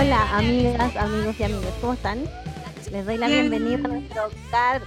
[0.00, 2.20] Hola, amigas, amigos y amigas, ¿cómo están?
[2.90, 4.30] Les doy la bienvenida a nuestro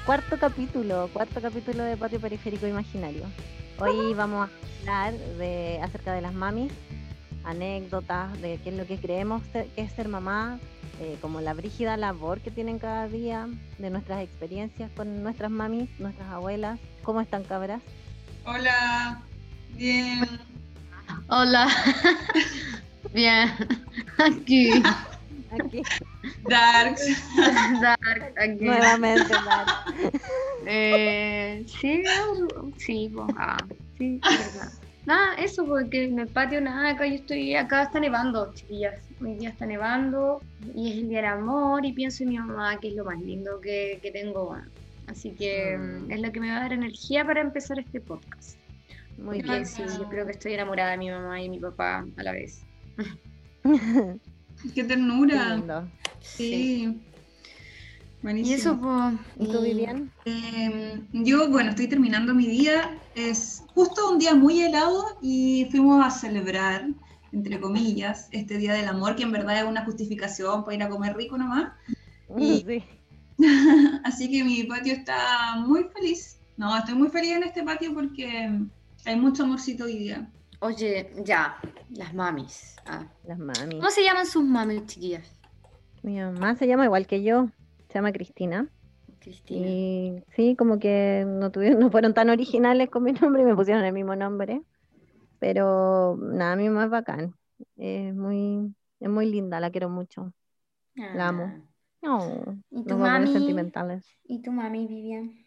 [0.07, 3.21] cuarto capítulo, cuarto capítulo de Patio Periférico Imaginario.
[3.77, 6.73] Hoy vamos a hablar de, acerca de las mamis,
[7.43, 10.57] anécdotas de qué es lo que creemos que es ser mamá,
[10.99, 15.91] eh, como la brígida labor que tienen cada día, de nuestras experiencias con nuestras mamis,
[15.99, 16.79] nuestras abuelas.
[17.03, 17.83] ¿Cómo están, cabras?
[18.47, 19.21] Hola,
[19.75, 20.27] bien.
[21.27, 21.69] Hola.
[23.13, 23.49] Bien.
[24.17, 24.71] Aquí.
[25.51, 25.81] Aquí.
[26.49, 27.05] Darks.
[27.81, 28.63] Dark, aquí.
[28.65, 29.69] Nuevamente, Dark.
[30.65, 32.03] Eh, sí,
[32.77, 33.57] sí, pues, ah,
[33.97, 34.71] sí, es verdad.
[35.05, 38.95] Nada, eso, porque en el patio, nada, acá yo estoy, acá está nevando, chiquillas.
[39.21, 40.41] Hoy día está nevando
[40.73, 43.19] y es el día del amor y pienso en mi mamá, que es lo más
[43.19, 44.57] lindo que, que tengo.
[45.07, 46.11] Así que Mm.
[46.11, 48.57] es lo que me va a dar energía para empezar este podcast.
[49.17, 49.65] Muy bien.
[49.65, 52.63] sí, yo creo que estoy enamorada de mi mamá y mi papá a la vez.
[52.95, 53.09] Qué
[54.75, 55.55] Qué ternura.
[55.55, 55.89] lindo.
[56.21, 56.99] Sí.
[58.21, 58.51] Buenísimo.
[58.51, 59.47] Y eso, pues.
[59.49, 60.11] ¿Y tú, Vivian?
[60.25, 62.97] Eh, yo, bueno, estoy terminando mi día.
[63.15, 66.87] Es justo un día muy helado y fuimos a celebrar,
[67.31, 70.89] entre comillas, este Día del Amor, que en verdad es una justificación para ir a
[70.89, 71.73] comer rico nomás.
[72.37, 72.83] Y- Sí.
[74.03, 76.37] Así que mi patio está muy feliz.
[76.55, 78.51] No, estoy muy feliz en este patio porque
[79.05, 80.29] hay mucho amorcito hoy día.
[80.63, 81.57] Oye, ya,
[81.89, 82.75] las mamis.
[82.85, 83.05] Ah.
[83.25, 83.75] Las mamis.
[83.75, 85.29] ¿Cómo se llaman sus mamis, chiquillas?
[86.03, 87.47] Mi mamá se llama igual que yo,
[87.89, 88.69] se llama Cristina.
[89.19, 89.67] Cristina.
[89.67, 93.55] Y sí, como que no tuvieron, no fueron tan originales con mi nombre y me
[93.55, 94.61] pusieron el mismo nombre.
[95.39, 97.35] Pero nada, mi mamá es bacán.
[97.75, 100.33] Es muy, es muy linda, la quiero mucho.
[100.95, 101.43] la amo.
[101.43, 101.61] Ah.
[102.01, 103.31] No, ¿Y tu mami?
[103.31, 104.05] sentimentales.
[104.25, 105.42] ¿Y tu mami, Vivian?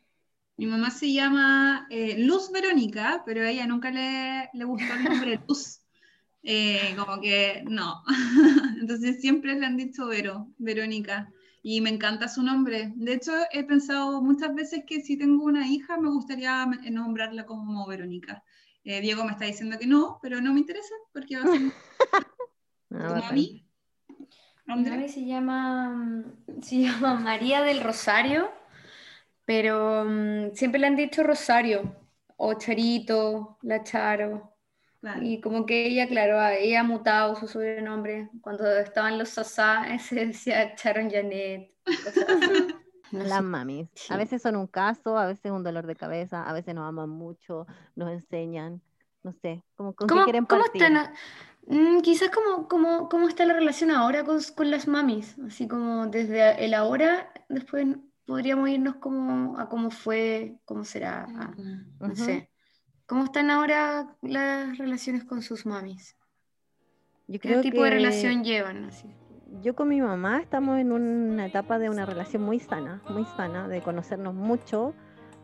[0.57, 5.05] Mi mamá se llama eh, Luz Verónica, pero a ella nunca le, le gustó el
[5.05, 5.81] nombre Luz.
[6.43, 8.03] Eh, como que no.
[8.81, 11.31] Entonces siempre le han dicho Vero, Verónica.
[11.63, 12.93] Y me encanta su nombre.
[12.95, 17.85] De hecho, he pensado muchas veces que si tengo una hija, me gustaría nombrarla como
[17.87, 18.45] Verónica.
[18.85, 21.61] Eh, Diego me está diciendo que no, pero no me interesa porque va a ser
[22.93, 23.67] Ah, como a mí.
[24.67, 28.51] Mi se llama, mm, se llama María del Rosario,
[29.47, 31.97] pero mm, siempre le han dicho Rosario,
[32.37, 34.55] o Charito, la Charo.
[35.01, 35.23] Claro.
[35.23, 38.31] Y como que ella, claro, ella ha mutado su sobrenombre.
[38.43, 41.73] Cuando estaban los Sasá, se decía Charon Janet.
[43.11, 43.89] Las mamis.
[43.95, 44.15] Sí.
[44.15, 47.09] A veces son un caso, a veces un dolor de cabeza, a veces nos aman
[47.09, 48.83] mucho, nos enseñan,
[49.23, 50.83] no sé, como con qué ¿Cómo, quieren cómo partir.
[50.83, 50.97] están?
[50.97, 51.15] a-
[51.67, 56.07] mm, quizás como, como, cómo está la relación ahora con, con las mamis, así como
[56.09, 57.87] desde el ahora, después
[58.27, 61.55] podríamos irnos como a cómo fue, cómo será, a-
[62.01, 62.51] no sé.
[63.07, 66.17] ¿Cómo están ahora las relaciones con sus mamis?
[67.29, 68.85] Yo ¿Qué tipo de relación llevan?
[68.85, 69.09] Así?
[69.63, 73.69] yo con mi mamá estamos en una etapa de una relación muy sana, muy sana,
[73.69, 74.93] de conocernos mucho.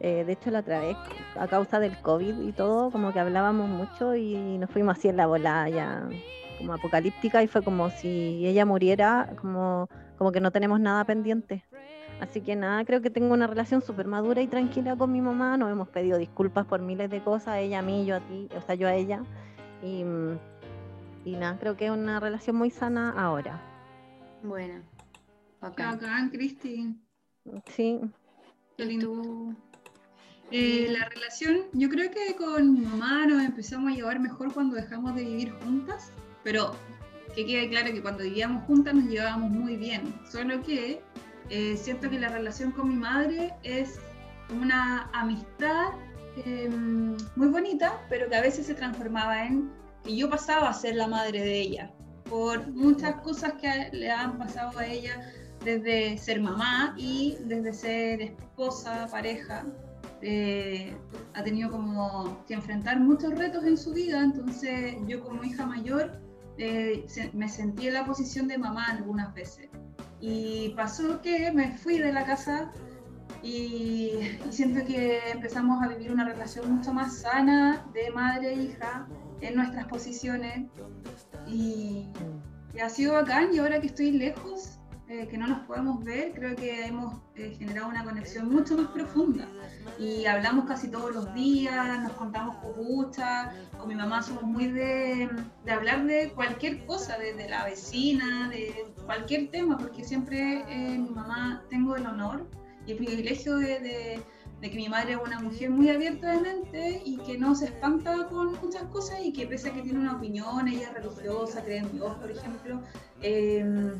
[0.00, 0.96] Eh, de hecho, la otra vez,
[1.36, 5.16] a causa del COVID y todo, como que hablábamos mucho y nos fuimos así en
[5.16, 6.08] la bola ya
[6.58, 9.88] como apocalíptica y fue como si ella muriera, como,
[10.18, 11.64] como que no tenemos nada pendiente.
[12.22, 15.56] Así que nada, creo que tengo una relación súper madura y tranquila con mi mamá.
[15.56, 18.60] Nos hemos pedido disculpas por miles de cosas, ella a mí, yo a ti, o
[18.60, 19.24] sea, yo a ella.
[19.82, 20.04] Y,
[21.24, 23.60] y nada, creo que es una relación muy sana ahora.
[24.44, 25.98] Bueno, Qué bacán.
[25.98, 26.94] bacán, Cristi.
[27.66, 27.98] Sí,
[28.76, 29.52] Qué ¿Y lindo.
[30.52, 34.76] Eh, la relación, yo creo que con mi mamá nos empezamos a llevar mejor cuando
[34.76, 36.12] dejamos de vivir juntas,
[36.44, 36.70] pero
[37.34, 41.02] que quede claro que cuando vivíamos juntas nos llevábamos muy bien, solo que
[41.54, 43.98] eh, siento que la relación con mi madre es
[44.60, 45.88] una amistad
[46.46, 46.68] eh,
[47.36, 49.70] muy bonita, pero que a veces se transformaba en
[50.02, 51.90] que yo pasaba a ser la madre de ella,
[52.28, 55.14] por muchas cosas que le han pasado a ella
[55.64, 59.64] desde ser mamá y desde ser esposa, pareja
[60.22, 60.96] eh,
[61.34, 66.20] ha tenido como que enfrentar muchos retos en su vida, entonces yo como hija mayor
[66.58, 69.68] eh, se- me sentí en la posición de mamá algunas veces.
[70.22, 72.72] Y pasó que me fui de la casa
[73.42, 74.12] y,
[74.50, 79.08] siento que empezamos a vivir una relación mucho más sana de madre e hija
[79.40, 80.68] en nuestras posiciones.
[81.48, 82.06] Y,
[82.72, 84.78] y ha sido bacán y ahora que estoy lejos,
[85.12, 88.86] eh, que no nos podemos ver, creo que hemos eh, generado una conexión mucho más
[88.88, 89.46] profunda.
[89.98, 95.28] Y hablamos casi todos los días, nos contamos copuchas, con mi mamá somos muy de,
[95.66, 100.96] de hablar de cualquier cosa, de, de la vecina, de cualquier tema, porque siempre eh,
[100.98, 102.46] mi mamá tengo el honor
[102.86, 104.22] y el privilegio de, de-
[104.62, 107.64] de que mi madre es una mujer muy abierta de mente y que no se
[107.64, 111.64] espanta con muchas cosas y que pese a que tiene una opinión, ella es religiosa,
[111.64, 112.80] cree en Dios, por ejemplo,
[113.22, 113.94] em,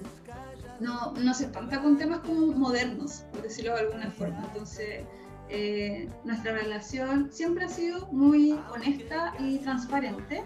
[0.83, 4.45] no, no se espanta con temas como modernos, por decirlo de alguna forma.
[4.49, 5.05] Entonces,
[5.55, 10.43] eh, nuestra relación siempre ha sido muy honesta y transparente,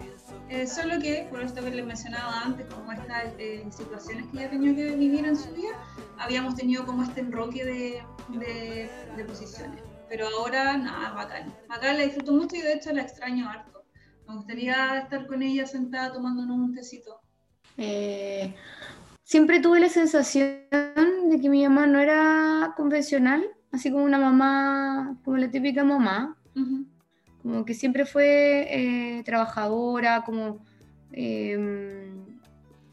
[0.49, 4.47] eh, solo que, por esto que les mencionaba antes, como estas eh, situaciones que ella
[4.47, 5.81] ha tenido que vivir en su vida,
[6.17, 9.81] habíamos tenido como este enroque de, posiciones.
[10.09, 11.55] Pero ahora, nada, bacán.
[11.69, 13.85] Bacán, la disfruto mucho y de hecho la extraño harto.
[14.27, 17.21] Me gustaría estar con ella sentada tomándonos un tecito.
[19.27, 20.61] Siempre tuve la sensación
[21.29, 23.43] de que mi mamá no era convencional
[23.73, 26.37] así como una mamá, como la típica mamá,
[27.41, 28.67] como que siempre fue
[29.19, 30.65] eh, trabajadora, como
[31.11, 32.25] em,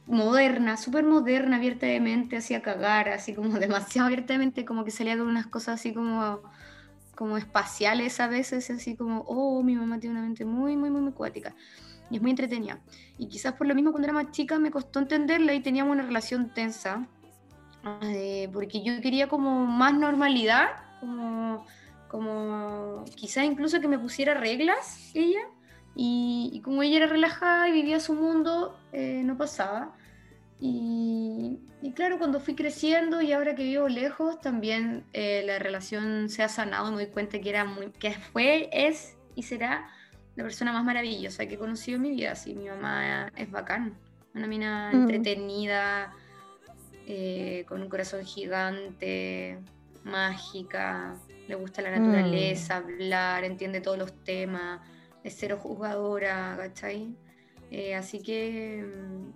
[0.07, 5.17] moderna, súper moderna, abierta de mente, hacía cagar, así como demasiado abiertamente, como que salía
[5.17, 6.43] con unas cosas así como,
[7.15, 11.01] como espaciales a veces, así como, oh, mi mamá tiene una mente muy, muy, muy,
[11.01, 11.55] muy cuática.
[12.15, 12.79] Y es muy entretenida.
[13.19, 16.05] Y quizás por lo mismo cuando era más chica me costó entenderla y teníamos una
[16.05, 17.09] relación tensa
[18.03, 20.69] eh, porque yo quería como más normalidad,
[21.01, 21.67] como,
[22.07, 25.41] como quizá incluso que me pusiera reglas ella,
[25.97, 29.97] y, como ella era relajada y vivía su mundo, eh, no pasaba.
[30.61, 31.59] Y,
[31.97, 36.49] claro, cuando fui creciendo y ahora que vivo lejos, también eh, la relación se ha
[36.49, 39.91] sanado, me doy cuenta que, era muy, que fue, es y será
[40.37, 42.35] la persona más maravillosa que he conocido en mi vida.
[42.35, 43.95] Sí, mi mamá es bacán,
[44.35, 44.97] una mina mm.
[44.97, 46.13] entretenida,
[47.07, 49.59] eh, con un corazón gigante,
[50.05, 51.17] mágica,
[51.49, 52.85] le gusta la naturaleza, mm.
[52.85, 54.81] hablar, entiende todos los temas,
[55.23, 57.15] es cero jugadora, ¿cachai?
[57.71, 58.85] Eh, así que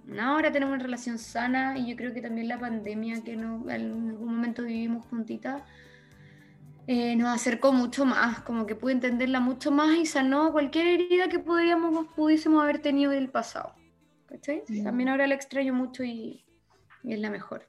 [0.07, 3.65] mm, ahora tenemos una relación sana y yo creo que también la pandemia que no,
[3.69, 5.63] en algún momento vivimos juntitas
[6.89, 11.29] eh, nos acercó mucho más, como que pude entenderla mucho más y sanó cualquier herida
[11.29, 13.75] que podríamos, pudiésemos haber tenido del pasado.
[14.27, 14.63] ¿cachai?
[14.83, 16.45] También ahora la extraño mucho y,
[17.03, 17.69] y es la mejor.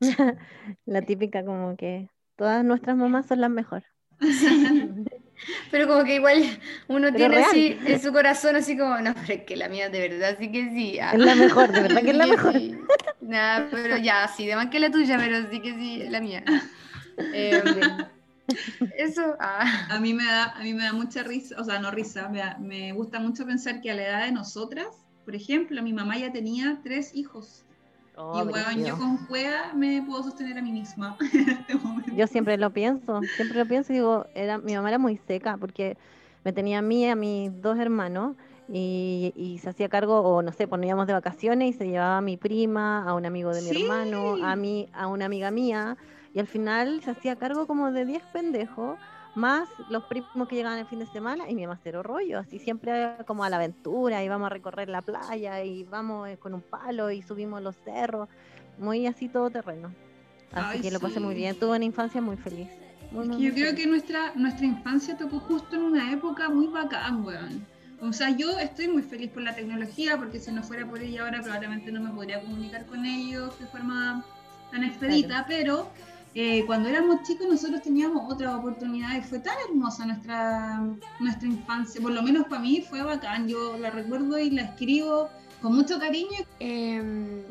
[0.84, 3.88] la típica como que todas nuestras mamás son las mejores.
[5.70, 6.42] pero como que igual
[6.88, 10.08] uno tiene así en su corazón así como, no, pero es que la mía de
[10.08, 10.98] verdad sí que sí.
[11.00, 11.12] Ah.
[11.14, 12.54] Es la mejor, de verdad que es la mejor.
[13.22, 16.44] Nada, pero ya, sí, de más que la tuya, pero sí que sí, la mía.
[17.34, 17.62] Em,
[18.96, 19.88] eso, ah.
[19.90, 22.42] a, mí me da, a mí me da mucha risa, o sea, no risa, me,
[22.60, 24.88] me gusta mucho pensar que a la edad de nosotras,
[25.24, 27.64] por ejemplo, mi mamá ya tenía tres hijos.
[28.16, 32.14] Oh, y bueno, yo con juega me puedo sostener a mí misma en este momento.
[32.14, 35.56] Yo siempre lo pienso, siempre lo pienso y digo, era, mi mamá era muy seca
[35.56, 35.96] porque
[36.44, 38.36] me tenía a mí y a mis dos hermanos
[38.68, 42.36] y, se hacía cargo, o no sé, poníamos de vacaciones y se llevaba a mi
[42.36, 45.96] prima, a un amigo de mi hermano, a mí, a una amiga mía,
[46.34, 48.98] y al final se hacía cargo como de 10 pendejos
[49.34, 52.58] más los primos que llegaban el fin de semana y mi mamá cero rollo, así
[52.58, 56.54] siempre como a la aventura, y vamos a recorrer la playa y vamos eh, con
[56.54, 58.28] un palo y subimos los cerros,
[58.78, 59.92] muy así todo terreno.
[60.52, 62.68] Así que lo pasé muy bien, tuve una infancia muy feliz.
[63.10, 67.66] yo creo que nuestra, nuestra infancia tocó justo en una época muy bacán, weón.
[68.02, 71.22] O sea, yo estoy muy feliz por la tecnología, porque si no fuera por ella
[71.22, 74.26] ahora probablemente no me podría comunicar con ellos de forma
[74.72, 75.88] tan expedita, pero
[76.34, 80.82] eh, cuando éramos chicos nosotros teníamos otra oportunidad y fue tan hermosa nuestra,
[81.20, 85.28] nuestra infancia, por lo menos para mí fue bacán, yo la recuerdo y la escribo
[85.60, 86.38] con mucho cariño.
[86.58, 87.42] Em,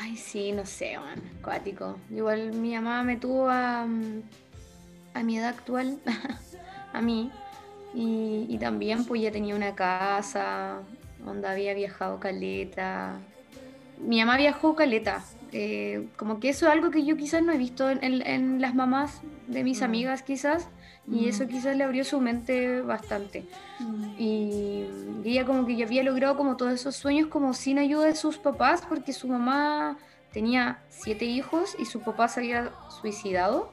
[0.00, 1.96] ay, sí, no sé, man, acuático.
[2.10, 6.00] Igual mi mamá me tuvo a, a mi edad actual,
[6.92, 7.30] a mí,
[7.94, 10.80] y, y, también pues ya tenía una casa
[11.24, 13.20] donde había viajado caleta.
[13.98, 15.24] Mi mamá viajó caleta,
[15.56, 19.20] eh, como que eso es algo que yo quizás no he visto en, las mamás
[19.46, 19.84] de mis mm.
[19.84, 20.66] amigas quizás,
[21.06, 21.28] y mm.
[21.28, 23.46] eso quizás le abrió su mente bastante.
[23.78, 24.04] Mm.
[24.18, 24.86] Y,
[25.24, 28.36] ella como que ya había logrado como todos esos sueños como sin ayuda de sus
[28.36, 29.96] papás, porque su mamá
[30.32, 33.72] tenía siete hijos y su papá se había suicidado.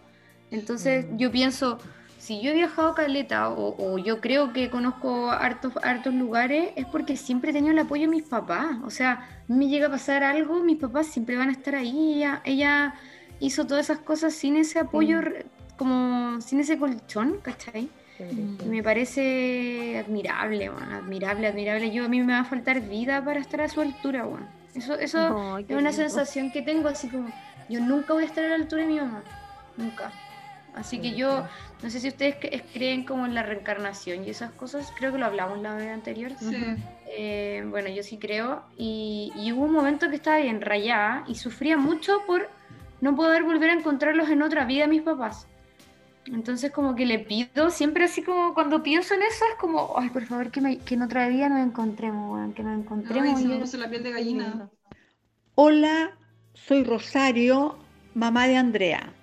[0.51, 1.79] Entonces yo pienso,
[2.21, 6.85] si yo he viajado a Caleta o, yo creo que conozco hartos, hartos lugares, es
[6.85, 8.77] porque siempre he tenido el apoyo de mis papás.
[8.85, 12.23] O sea, me llega a pasar algo, mis papás siempre van a estar ahí.
[12.43, 12.93] Ella,
[13.39, 15.19] hizo todas esas cosas sin ese apoyo,
[15.77, 17.89] como sin ese colchón, ¿cachai?
[18.67, 21.89] Me parece admirable, bueno, admirable, admirable.
[21.89, 24.45] Yo a mí me va a faltar vida para estar a su altura, bueno.
[24.75, 27.29] Eso, eso es una sensación que tengo, así como,
[27.67, 29.23] yo nunca voy a estar a la altura de mi mamá,
[29.75, 30.11] nunca.
[30.73, 31.45] Así que yo,
[31.83, 32.35] no sé si ustedes
[32.73, 36.31] creen como en la reencarnación y esas cosas, creo que lo hablamos la vez anterior.
[37.07, 38.63] Eh, bueno, yo sí creo.
[38.77, 42.49] Y, hubo un momento que estaba bien rayada y sufría mucho por
[43.01, 45.47] no poder volver a encontrarlos en otra vida mis papás.
[46.25, 50.09] Entonces como que le pido, siempre así como cuando pienso en eso es como, ay,
[50.11, 53.37] por favor, que, que en otra vida nos encontremos, que nos encontremos.
[53.37, 54.69] Ay, se me puso la piel de gallina.
[55.55, 56.11] Hola,
[56.53, 57.79] soy Rosario,
[58.13, 59.13] mamá de Andrea.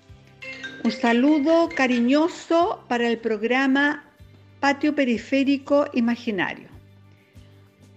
[0.85, 4.05] Un saludo cariñoso para el programa
[4.61, 6.69] Patio Periférico Imaginario.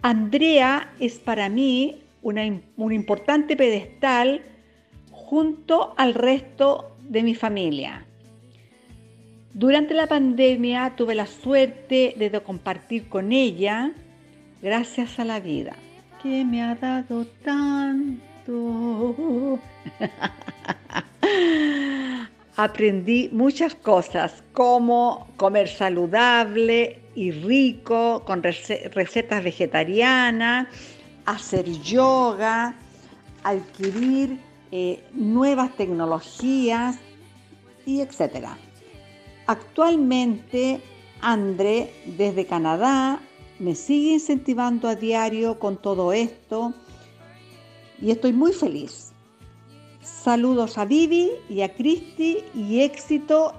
[0.01, 2.43] Andrea es para mí una,
[2.77, 4.41] un importante pedestal
[5.11, 8.05] junto al resto de mi familia.
[9.53, 13.91] Durante la pandemia tuve la suerte de compartir con ella
[14.61, 15.75] gracias a la vida
[16.21, 19.59] que me ha dado tanto.
[22.57, 30.67] Aprendí muchas cosas como comer saludable y rico, con recetas vegetarianas,
[31.25, 32.75] hacer yoga,
[33.43, 34.39] adquirir
[34.71, 36.97] eh, nuevas tecnologías
[37.85, 38.57] y etcétera.
[39.47, 40.81] Actualmente,
[41.21, 43.19] André desde Canadá
[43.59, 46.73] me sigue incentivando a diario con todo esto
[48.01, 49.11] y estoy muy feliz.
[50.11, 53.53] Saludos a Vivi y a Cristi y éxito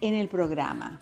[0.00, 0.98] en el programa.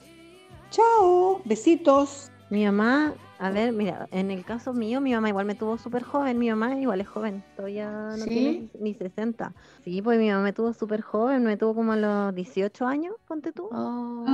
[0.70, 2.32] Chao, besitos.
[2.50, 6.02] Mi mamá, a ver, mira, en el caso mío, mi mamá igual me tuvo súper
[6.02, 9.52] joven, mi mamá igual es joven, todavía no tiene ni 60.
[9.84, 13.14] Sí, pues mi mamá me tuvo súper joven, me tuvo como a los 18 años,
[13.28, 13.68] ponte tú.
[13.70, 14.24] Oh.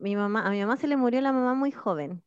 [0.00, 2.22] mi mamá, a mi mamá se le murió la mamá muy joven.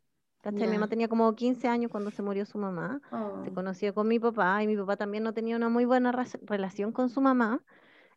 [0.51, 3.01] Mi mamá tenía como 15 años cuando se murió su mamá.
[3.43, 3.53] Se oh.
[3.53, 6.11] conoció con mi papá y mi papá también no tenía una muy buena
[6.43, 7.63] relación con su mamá.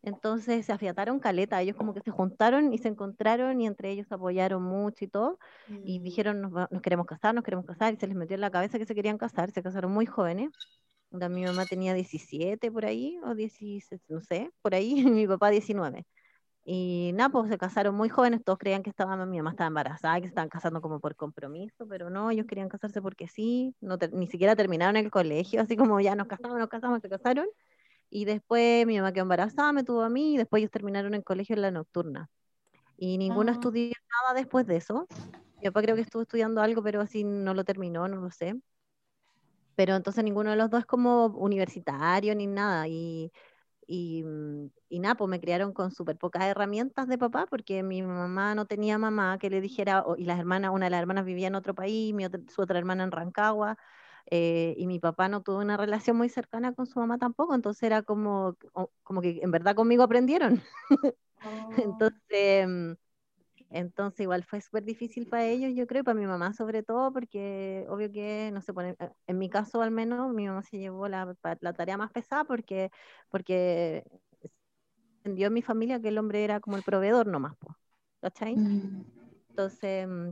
[0.02, 4.06] Entonces se afiataron caleta, ellos como que se juntaron y se encontraron y entre ellos
[4.06, 5.38] se apoyaron mucho y todo.
[5.84, 6.02] Y mm.
[6.02, 7.94] dijeron, nos, queremos casar, nos queremos casar.
[7.94, 10.50] Y se les metió en la cabeza que se querían casar, se casaron muy jóvenes.
[11.10, 15.50] Mi mamá tenía 17 por ahí, o 16, no sé, por ahí, y mi papá
[15.50, 16.06] 19.
[16.64, 20.16] Y nada, pues se casaron muy jóvenes, todos creían que estaba, mi mamá estaba embarazada,
[20.16, 23.96] que se estaban casando como por compromiso, pero no, ellos querían casarse porque sí, no
[24.12, 27.46] ni siquiera terminaron el colegio, así como ya nos casamos, nos casamos, se casaron.
[28.10, 31.24] Y después mi mamá quedó embarazada, me tuvo a mí, y después ellos terminaron el
[31.24, 32.28] colegio en la nocturna.
[32.98, 33.54] Y ninguno ah.
[33.54, 35.06] estudió nada después de eso.
[35.58, 38.54] Mi papá creo que estuvo estudiando algo, pero así no lo terminó, no lo sé.
[39.76, 42.88] Pero entonces ninguno de los dos es como universitario ni nada.
[42.88, 43.32] Y
[43.88, 48.02] y, mm, y nada, pues me criaron con súper pocas herramientas de papá, porque mi
[48.02, 51.48] mamá no tenía mamá que le dijera, y las hermanas, una de las hermanas vivía
[51.48, 53.78] en otro país, mi su otra hermana en Rancagua,
[54.30, 57.82] eh, y mi papá no tuvo una relación muy cercana con su mamá tampoco, entonces
[57.84, 58.56] era como,
[59.02, 60.62] como que en verdad conmigo aprendieron.
[61.44, 61.78] Oh.
[61.78, 62.92] entonces, mm,
[63.70, 67.12] entonces igual fue súper difícil para ellos, yo creo, y para mi mamá sobre todo,
[67.12, 71.08] porque obvio que, no sé, eh, en mi caso al menos, mi mamá se llevó
[71.08, 72.90] la, la tarea más pesada porque,
[73.30, 74.04] porque
[75.24, 77.54] entendió en mi familia que el hombre era como el proveedor nomás,
[78.20, 78.56] ¿cachai?
[78.56, 79.02] Mm.
[79.50, 80.30] Entonces, mm,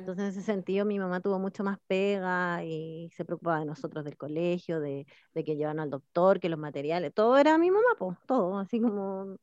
[0.00, 4.04] entonces en ese sentido mi mamá tuvo mucho más pega y se preocupaba de nosotros
[4.04, 7.86] del colegio, de, de que llevan al doctor, que los materiales, todo era mi mamá,
[7.98, 9.38] pues, todo, así como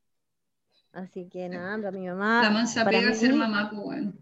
[0.96, 2.42] Así que nada, para mi mamá.
[2.42, 4.12] La mansa pega ser mamá, pues bueno.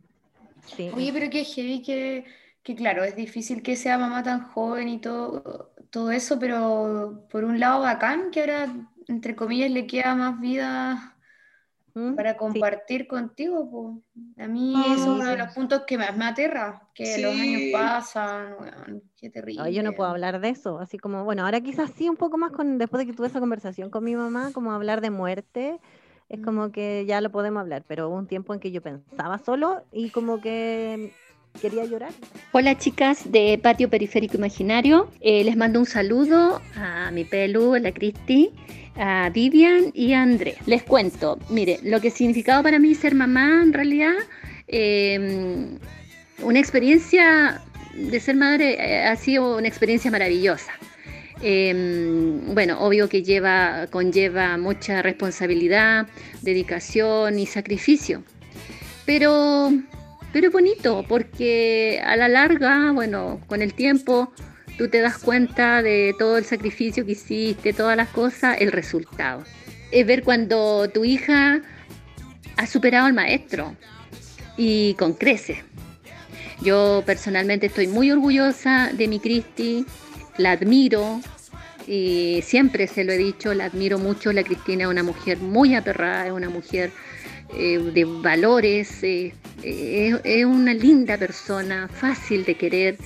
[0.66, 0.90] Sí.
[0.92, 2.24] Oye, pero qué heavy que,
[2.64, 7.44] que, claro, es difícil que sea mamá tan joven y todo, todo eso, pero por
[7.44, 8.74] un lado bacán que ahora,
[9.06, 11.16] entre comillas, le queda más vida
[11.94, 12.14] ¿Mm?
[12.16, 13.70] para compartir contigo.
[13.70, 14.44] Pues.
[14.44, 17.62] A mí eso es uno de los puntos que más me aterra, que los años
[17.72, 19.72] pasan, qué terrible.
[19.72, 22.50] yo no puedo hablar de eso, así como, bueno, ahora quizás sí un poco más
[22.50, 25.78] con, después de que tuve esa conversación con mi mamá, como hablar de muerte
[26.28, 29.38] es como que ya lo podemos hablar, pero hubo un tiempo en que yo pensaba
[29.38, 31.12] solo y como que
[31.60, 32.12] quería llorar.
[32.52, 37.78] Hola chicas de Patio Periférico Imaginario, eh, les mando un saludo a mi Pelu, a
[37.78, 38.50] la Cristi,
[38.96, 40.56] a Vivian y a André.
[40.66, 44.14] Les cuento, mire, lo que ha significado para mí ser mamá en realidad,
[44.66, 45.78] em,
[46.42, 47.62] una experiencia
[47.94, 50.72] de ser madre eh, ha sido una experiencia maravillosa.
[51.46, 56.06] Em, bueno, obvio que lleva, conlleva mucha responsabilidad,
[56.40, 58.22] dedicación y sacrificio,
[59.04, 59.70] pero,
[60.32, 64.32] pero bonito, porque a la larga, bueno, con el tiempo
[64.78, 69.44] tú te das cuenta de todo el sacrificio que hiciste, todas las cosas, el resultado.
[69.90, 71.60] Es ver cuando tu hija
[72.56, 73.76] ha superado al maestro
[74.56, 75.62] y con crece.
[76.62, 79.84] Yo personalmente estoy muy orgullosa de mi Cristi,
[80.38, 81.20] la admiro
[81.86, 84.32] y siempre se lo he dicho, la admiro mucho.
[84.32, 86.90] La Cristina es una mujer muy aperrada, es una mujer
[87.56, 92.98] eh, de valores, eh, eh, es una linda persona, fácil de querer.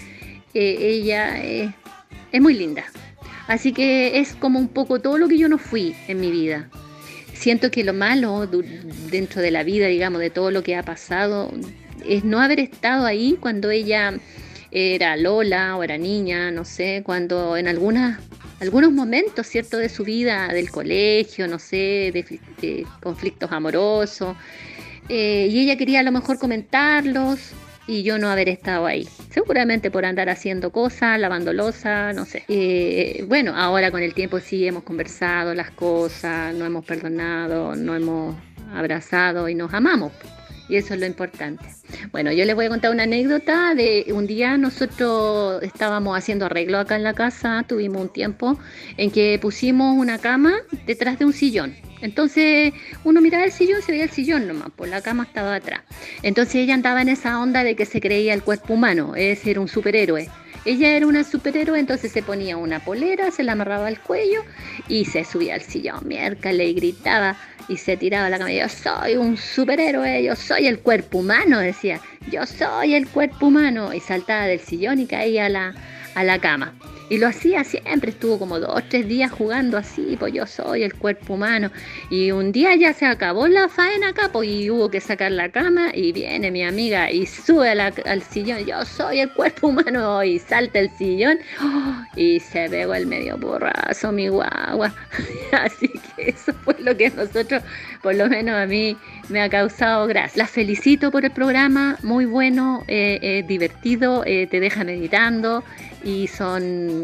[0.55, 2.85] ella es muy linda.
[3.47, 6.69] Así que es como un poco todo lo que yo no fui en mi vida.
[7.35, 8.49] siento que lo malo
[9.11, 11.53] dentro de la vida, digamos, de todo lo que ha pasado,
[12.05, 14.19] es no haber estado ahí cuando ella
[14.71, 18.21] era Lola o era niña, no sé, cuando en algunas,
[18.61, 24.37] algunos momentos, ¿cierto?, de su vida, del colegio, no sé, de, conflictos amorosos,
[25.09, 27.53] eh, y ella quería a lo mejor comentarlos
[27.87, 29.09] y yo no haber estado ahí.
[29.31, 32.45] Seguramente por andar haciendo cosas, lavando losa, no sé.
[32.49, 37.95] Eh, bueno, ahora con el tiempo sí hemos conversado las cosas, no hemos perdonado, no
[37.95, 38.37] hemos
[38.75, 40.13] abrazado y nos amamos.
[40.69, 41.65] Y eso es lo importante.
[42.13, 46.79] Bueno, yo les voy a contar una anécdota de un día nosotros estábamos haciendo arreglo
[46.79, 48.59] acá en la casa, tuvimos un tiempo
[48.97, 50.53] en que pusimos una cama
[50.87, 51.75] detrás de un sillón.
[52.01, 52.73] Entonces
[53.05, 55.81] uno miraba el sillón, se veía el sillón nomás, pues la cama estaba atrás.
[56.23, 59.59] Entonces ella andaba en esa onda de que se creía el cuerpo humano, es ser
[59.59, 60.29] un superhéroe.
[60.69, 64.43] Ella era una superhéroe, entonces se ponía una polera, se la amarraba al cuello
[64.87, 67.37] y se subía al sillón, miércoles y gritaba
[67.69, 68.53] y se tiraba a la cama.
[68.53, 72.03] Yo soy un superhéroe, yo soy el cuerpo humano, decía.
[72.31, 73.95] Yo soy el cuerpo humano.
[73.95, 75.75] Y saltaba del sillón y caía a la,
[76.15, 76.75] a la cama.
[77.11, 80.83] Y lo hacía siempre, estuvo como dos o tres días jugando así, pues yo soy
[80.83, 81.71] el cuerpo humano.
[82.11, 85.51] Y un día ya se acabó la faena acá, pues y hubo que sacar la
[85.51, 90.39] cama y viene mi amiga y sube al sillón, yo soy el cuerpo humano y
[90.39, 92.05] salta el sillón ¡oh!
[92.17, 94.95] y se pegó el medio borrazo mi guagua.
[95.53, 97.63] así que eso fue lo que nosotros,
[98.03, 98.97] por lo menos a mí,
[99.29, 100.43] me ha causado gracia.
[100.43, 105.65] Las felicito por el programa, muy bueno, eh, eh, divertido, eh, te deja meditando
[106.05, 106.98] y son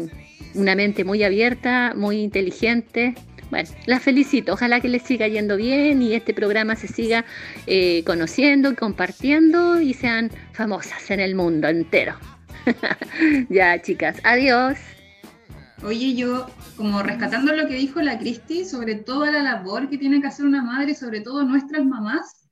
[0.53, 3.15] una mente muy abierta, muy inteligente.
[3.49, 7.25] Bueno, las felicito, ojalá que les siga yendo bien y este programa se siga
[7.67, 12.15] eh, conociendo, compartiendo y sean famosas en el mundo entero.
[13.49, 14.77] ya, chicas, adiós.
[15.83, 16.47] Oye, yo
[16.77, 20.45] como rescatando lo que dijo la Cristi sobre toda la labor que tiene que hacer
[20.45, 22.47] una madre, sobre todo nuestras mamás,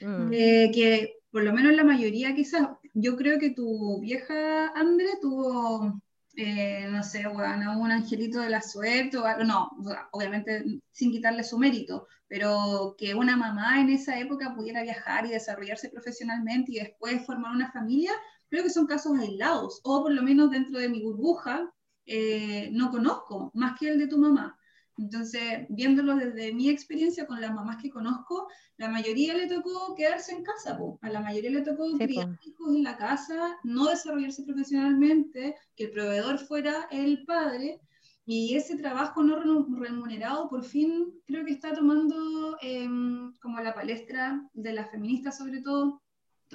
[0.00, 0.32] mm.
[0.32, 6.00] eh, que por lo menos la mayoría quizás, yo creo que tu vieja Andre tuvo,
[6.40, 9.70] eh, no sé, bueno, un angelito de la suerte o algo, no,
[10.12, 15.30] obviamente sin quitarle su mérito, pero que una mamá en esa época pudiera viajar y
[15.30, 18.12] desarrollarse profesionalmente y después formar una familia,
[18.48, 21.72] creo que son casos aislados, o por lo menos dentro de mi burbuja,
[22.06, 24.56] eh, no conozco, más que el de tu mamá.
[24.98, 30.32] Entonces, viéndolo desde mi experiencia con las mamás que conozco, la mayoría le tocó quedarse
[30.32, 35.54] en casa, a la mayoría le tocó criar hijos en la casa, no desarrollarse profesionalmente,
[35.76, 37.80] que el proveedor fuera el padre,
[38.26, 44.42] y ese trabajo no remunerado por fin creo que está tomando em, como la palestra
[44.52, 46.02] de las feministas sobre todo,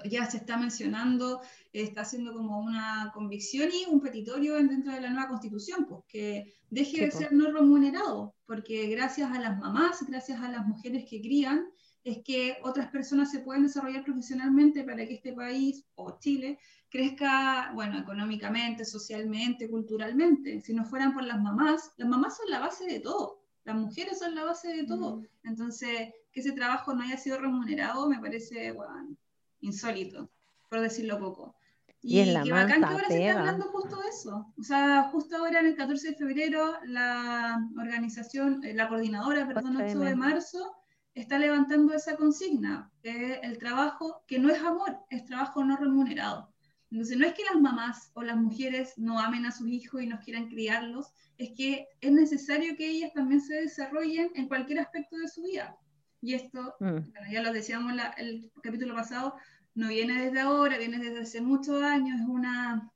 [0.09, 5.09] ya se está mencionando, está haciendo como una convicción y un petitorio dentro de la
[5.09, 10.41] nueva constitución, pues que deje de ser no remunerado, porque gracias a las mamás, gracias
[10.41, 11.67] a las mujeres que crían,
[12.03, 17.71] es que otras personas se pueden desarrollar profesionalmente para que este país o Chile crezca,
[17.73, 20.61] bueno, económicamente, socialmente, culturalmente.
[20.61, 24.19] Si no fueran por las mamás, las mamás son la base de todo, las mujeres
[24.19, 25.17] son la base de todo.
[25.17, 25.27] Mm.
[25.43, 29.15] Entonces, que ese trabajo no haya sido remunerado me parece, bueno,
[29.63, 30.29] insólito,
[30.69, 31.55] por decirlo poco.
[32.01, 34.53] Y, y que bacán que ahora se está hablando justo de eso.
[34.57, 39.77] O sea, justo ahora en el 14 de febrero, la organización, eh, la coordinadora, perdón,
[39.77, 40.75] 8 de marzo,
[41.13, 46.53] está levantando esa consigna, que el trabajo que no es amor, es trabajo no remunerado.
[46.91, 50.07] Entonces, no es que las mamás o las mujeres no amen a sus hijos y
[50.07, 55.17] no quieran criarlos, es que es necesario que ellas también se desarrollen en cualquier aspecto
[55.17, 55.75] de su vida.
[56.21, 57.31] Y esto, mm.
[57.31, 59.35] ya lo decíamos en el capítulo pasado,
[59.75, 62.91] no viene desde ahora, viene desde hace muchos años, es una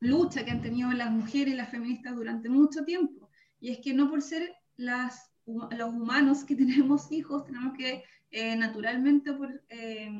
[0.00, 3.30] lucha que han tenido las mujeres y las feministas durante mucho tiempo.
[3.60, 8.56] Y es que no por ser las, los humanos que tenemos hijos, tenemos que eh,
[8.56, 10.10] naturalmente, por, eh,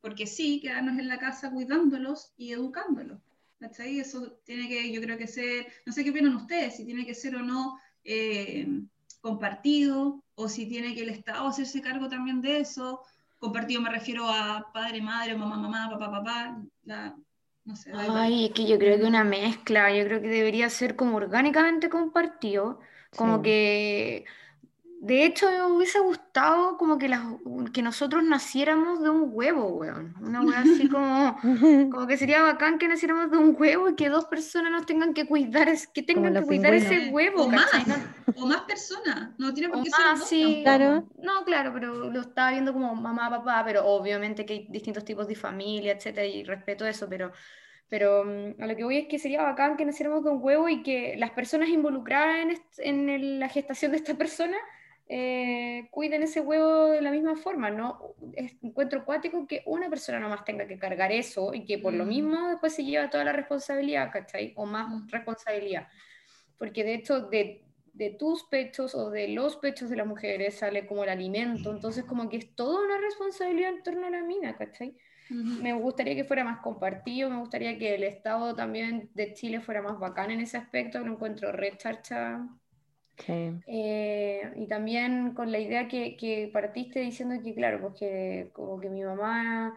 [0.00, 3.20] porque sí, quedarnos en la casa cuidándolos y educándolos.
[3.58, 4.00] ¿Cachai?
[4.00, 7.14] Eso tiene que, yo creo que ser, no sé qué opinan ustedes, si tiene que
[7.14, 8.66] ser o no eh,
[9.20, 13.02] compartido, o si tiene que el Estado hacerse cargo también de eso,
[13.44, 16.56] compartido me refiero a padre, madre, mamá, mamá, papá, papá,
[17.64, 17.92] no sé.
[17.94, 21.90] Ay, es que yo creo que una mezcla, yo creo que debería ser como orgánicamente
[21.90, 22.80] compartido,
[23.16, 24.24] como que
[25.04, 27.14] de hecho, me hubiese gustado como que,
[27.74, 30.14] que nosotros naciéramos de un huevo, weón.
[30.18, 31.36] Una weá así como,
[31.90, 35.12] como que sería bacán que naciéramos de un huevo y que dos personas nos tengan
[35.12, 37.42] que cuidar, que tengan que cuidar ese huevo.
[37.42, 37.66] O más,
[38.34, 41.06] o más personas, no tiene por qué ser sí, claro.
[41.22, 45.28] No, claro, pero lo estaba viendo como mamá, papá, pero obviamente que hay distintos tipos
[45.28, 47.30] de familia, etcétera, y respeto eso, pero
[47.90, 50.66] pero mm, a lo que voy es que sería bacán que naciéramos de un huevo
[50.70, 54.56] y que las personas involucradas en, en la gestación de esta persona
[55.06, 58.14] eh, cuiden ese huevo de la misma forma, ¿no?
[58.34, 62.04] Es, encuentro acuático que una persona nomás tenga que cargar eso y que por lo
[62.04, 62.08] Mm.
[62.08, 64.52] mismo después se lleva toda la responsabilidad, ¿cachai?
[64.56, 65.08] O más Mm.
[65.08, 65.88] responsabilidad.
[66.58, 70.86] Porque de hecho, de, de tus pechos o de los pechos de las mujeres sale
[70.86, 74.56] como el alimento, entonces como que es toda una responsabilidad en torno a la mina,
[74.56, 74.96] ¿cachai?
[75.28, 79.82] Me gustaría que fuera más compartido, me gustaría que el Estado también de Chile fuera
[79.82, 82.48] más bacán en ese aspecto, lo encuentro re charcha
[83.18, 83.64] Sí.
[83.66, 88.78] eh, y también con la idea que, que partiste diciendo que, claro, pues que como
[88.80, 89.74] que mi mamá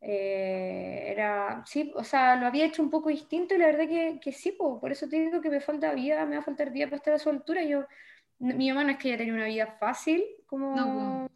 [0.00, 4.20] eh, era, sí, o sea, lo había hecho un poco distinto y la verdad que,
[4.22, 6.70] que sí, pues, por eso te digo que me falta vida, me va a faltar
[6.72, 7.62] vida para estar a su altura.
[7.64, 7.86] Yo,
[8.38, 11.28] mi mamá no es que haya tenido una vida fácil, como, No,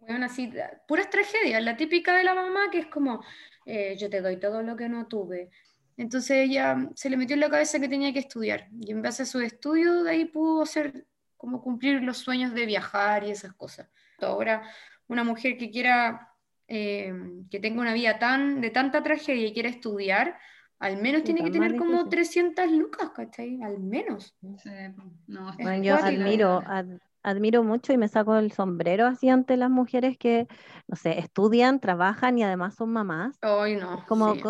[0.00, 0.52] bueno, así,
[0.88, 3.22] puras tragedias, la típica de la mamá que es como,
[3.66, 5.50] eh, yo te doy todo lo que no tuve.
[5.96, 9.22] Entonces ella se le metió en la cabeza que tenía que estudiar y en base
[9.22, 13.52] a su estudio de ahí pudo hacer como cumplir los sueños de viajar y esas
[13.54, 13.88] cosas.
[14.20, 14.62] Ahora,
[15.08, 16.34] una mujer que quiera,
[16.66, 17.12] eh,
[17.50, 20.38] que tenga una vida tan, de tanta tragedia y quiera estudiar,
[20.78, 22.10] al menos Sí, tiene que tener como difícil.
[22.10, 23.62] 300 lucas, ¿cachai?
[23.62, 24.34] Al menos.
[24.40, 29.06] Sí, pues, no, Es Bueno, yo admiro, ad- admiro mucho y me saco el sombrero
[29.06, 30.46] así ante las mujeres que,
[30.88, 33.38] no sé, estudian, trabajan y además son mamás.
[33.42, 34.04] Ay, no.
[34.08, 34.40] Como, sí.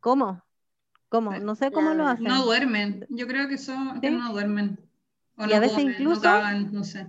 [0.00, 0.42] ¿cómo?
[1.08, 1.32] ¿Cómo?
[1.32, 1.38] Sí.
[1.42, 2.24] No sé cómo lo La- hacen.
[2.24, 3.06] No duermen.
[3.08, 4.16] Yo creo que son que ¿Sí?
[4.16, 4.78] no duermen.
[5.36, 7.06] O Y no a veces comen, incluso- no cagan, no sé.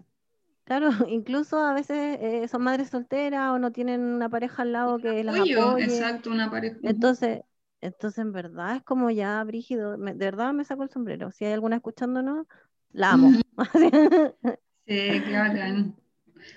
[0.63, 4.99] Claro, incluso a veces eh, son madres solteras o no tienen una pareja al lado
[4.99, 5.83] que las apoye.
[5.83, 6.77] exacto, una pareja.
[6.83, 7.41] Entonces,
[7.81, 9.97] entonces en verdad es como ya brígido.
[9.97, 11.31] me- de verdad me saco el sombrero.
[11.31, 12.45] Si hay alguna escuchándonos,
[12.91, 13.31] la amo.
[14.87, 15.95] Sí, bacán.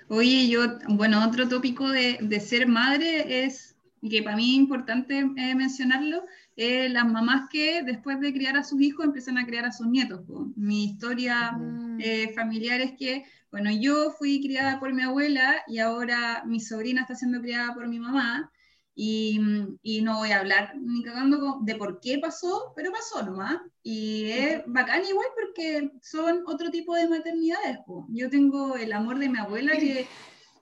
[0.07, 3.75] Oye, yo, bueno, otro tópico de, de ser madre es,
[4.09, 6.23] que para mí es importante eh, mencionarlo,
[6.55, 9.87] eh, las mamás que después de criar a sus hijos empiezan a criar a sus
[9.87, 10.21] nietos.
[10.55, 11.99] Mi historia Mm.
[12.01, 17.01] eh, familiar es que, bueno, yo fui criada por mi abuela y ahora mi sobrina
[17.01, 18.51] está siendo criada por mi mamá.
[18.95, 19.41] Y,
[19.81, 23.57] y no voy a hablar ni cagando de por qué pasó, pero pasó nomás.
[23.81, 27.79] Y es bacán igual porque son otro tipo de maternidades.
[28.09, 30.05] Yo tengo el amor de mi abuela que,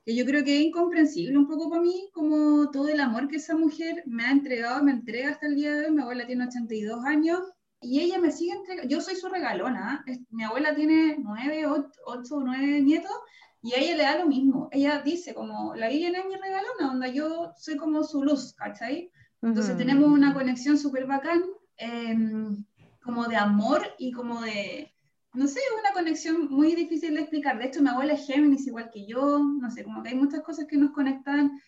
[0.05, 3.37] que yo creo que es incomprensible un poco para mí, como todo el amor que
[3.37, 5.91] esa mujer me ha entregado, me entrega hasta el día de hoy.
[5.91, 7.39] Mi abuela tiene 82 años
[7.81, 8.89] y ella me sigue entregando.
[8.89, 10.03] Yo soy su regalona.
[10.05, 10.11] ¿ah?
[10.29, 13.11] Mi abuela tiene 9, 8 o 9 nietos
[13.61, 14.69] y a ella le da lo mismo.
[14.71, 19.11] Ella dice como, la Vivian es mi regalona, onda yo soy como su luz, ¿cachai?
[19.41, 19.79] Entonces Ujú.
[19.79, 21.43] tenemos una conexión súper bacán,
[21.77, 22.63] em,
[23.03, 24.90] como de amor y como de,
[25.33, 27.57] no sé, una conexión muy difícil de explicar.
[27.57, 30.41] De hecho, mi abuela es Géminis igual que yo, no sé, como que hay muchas
[30.41, 31.59] cosas que nos conectan.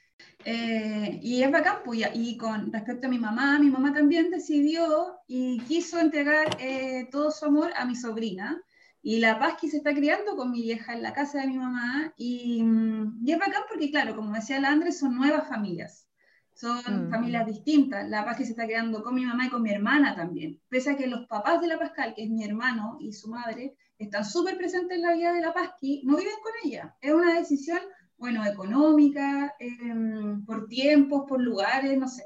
[0.46, 5.16] eh, y es bacán, pues, y- con respecto a mi mamá, mi mamá también decidió
[5.28, 8.62] y quiso entregar eh, todo su amor a mi sobrina.
[9.02, 11.58] Y la paz que se está criando con mi vieja en la casa de mi
[11.58, 12.14] mamá.
[12.18, 16.08] Y, mm, y es bacán porque, claro, como decía la Andrés, son nuevas familias.
[16.54, 17.10] Son Mm.
[17.10, 18.08] familias distintas.
[18.10, 20.60] La paz que se está creando con mi mamá y con mi hermana también.
[20.70, 23.76] Pese a que los papás de la Pascal, que es mi hermano y su madre,
[23.98, 26.96] están súper presentes en la vida de la Pasqui, no viven con ella.
[27.02, 27.80] Es una decisión,
[28.18, 32.24] bueno, económica, em, por tiempos, por lugares, no sé.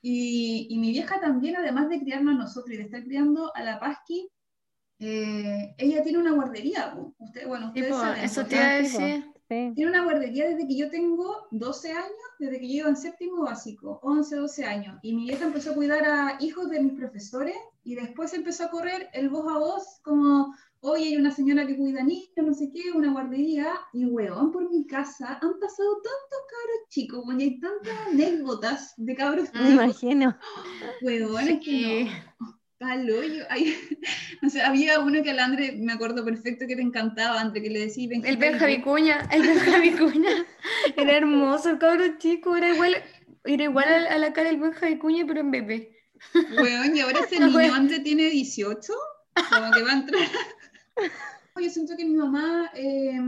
[0.00, 3.62] Y, y mi vieja también, además de criarnos a nosotros y de estar criando a
[3.62, 4.28] la Pasqui,
[4.98, 6.96] eh, ella tiene una guardería.
[7.18, 9.24] Usted, bueno, ustedes Tipo, saben, eso te iba a decir.
[9.48, 9.72] Sí.
[9.76, 13.42] Tiene una guardería desde que yo tengo 12 años, desde que yo iba en séptimo
[13.44, 14.98] básico, 11, 12 años.
[15.02, 17.54] Y mi vieja empezó a cuidar a hijos de mis profesores
[17.84, 21.76] y después empezó a correr el voz a voz como, oye, hay una señora que
[21.76, 23.68] cuida niños, no sé qué, una guardería.
[23.92, 29.14] Y weón, por mi casa han pasado tantos cabros chicos, y hay tantas anécdotas de
[29.14, 30.36] cabros Me chicos, imagino.
[31.02, 32.08] weón, es que Sí.
[32.40, 32.55] no.
[32.78, 33.44] Tal hoyo.
[33.48, 33.74] Ay,
[34.42, 37.70] no sé, había uno que al André, me acuerdo perfecto que te encantaba, André, que
[37.70, 38.36] le decía Benji El.
[38.36, 40.30] Benja Vicuña, el Benja Vicuña.
[40.96, 42.96] Era hermoso, el cabrón chico, era igual,
[43.44, 45.96] era igual a, a la cara del Benja Vicuña, pero en bebé.
[46.58, 48.92] Weón, y ahora ese niño antes tiene 18,
[49.50, 50.28] como que va a entrar.
[51.60, 53.18] Yo siento que mi mamá, eh,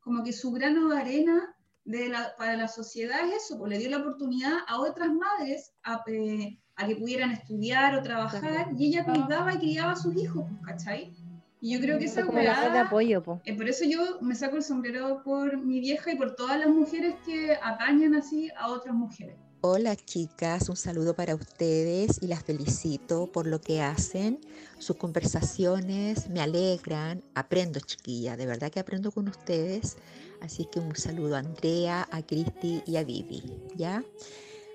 [0.00, 3.78] como que su grano de arena de la- para la sociedad es eso, pues le
[3.78, 8.86] dio la oportunidad a otras madres a, eh, a que pudieran estudiar o trabajar, y
[8.86, 11.12] ella cuidaba y criaba a sus hijos, pues, ¿cachai?
[11.60, 13.40] Y yo creo que esa Es como la red de weá, apoyo, po.
[13.44, 16.68] eh, por eso yo me saco el sombrero por mi vieja y por todas las
[16.68, 19.34] mujeres que apañan así a otras mujeres.
[19.60, 24.38] Hola chicas, un saludo para ustedes y las felicito por lo que hacen.
[24.78, 29.96] Sus conversaciones me alegran, aprendo chiquilla, de verdad que aprendo con ustedes.
[30.40, 33.42] Así que un saludo a Andrea, a Cristi y a Vivi,
[33.74, 34.04] ¿ya?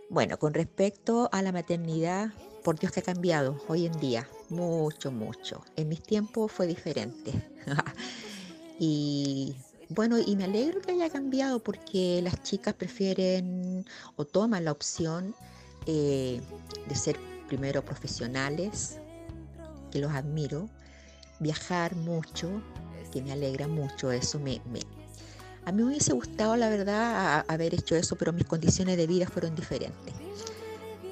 [0.10, 2.32] Bueno, con respecto a la maternidad,
[2.64, 5.64] por Dios que ha cambiado hoy en día, mucho, mucho.
[5.76, 7.34] En mis tiempos fue diferente.
[8.80, 9.56] y
[9.90, 13.86] bueno, y me alegro que haya cambiado porque las chicas prefieren
[14.16, 15.36] o toman la opción
[15.86, 16.42] eh,
[16.88, 19.00] de ser primero profesionales,
[19.92, 20.70] que los admiro,
[21.40, 22.50] viajar mucho,
[23.12, 24.62] que me alegra mucho, eso me,
[25.66, 29.28] a mí me hubiese gustado, la verdad, haber hecho eso, pero mis condiciones de vida
[29.28, 30.14] fueron diferentes.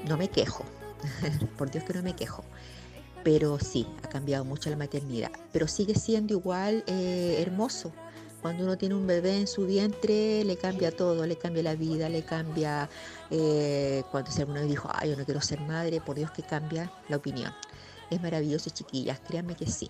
[0.08, 0.66] No me quejo,
[1.58, 2.44] por Dios que no me quejo,
[3.24, 7.94] pero sí, ha cambiado mucho la maternidad, pero sigue siendo igual eh, hermoso
[8.42, 12.10] cuando uno tiene un bebé en su vientre, le cambia todo, le cambia la vida,
[12.10, 12.90] le cambia,
[13.30, 16.92] eh, cuando si alguno dijo, ay, yo no quiero ser madre, por Dios que cambia
[17.08, 17.54] la opinión.
[18.10, 19.90] Es maravilloso, chiquillas, créanme que sí.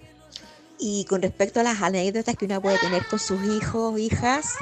[0.84, 4.56] Y con respecto a las anécdotas que uno puede tener con sus hijos, hijas,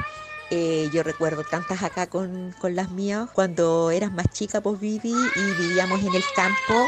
[0.50, 5.14] eh, yo recuerdo tantas acá con, con, las mías, cuando eras más chica, pues viví
[5.14, 6.88] y vivíamos en el campo,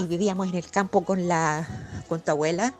[0.00, 1.68] y vivíamos en el campo con, la,
[2.08, 2.74] con tu abuela,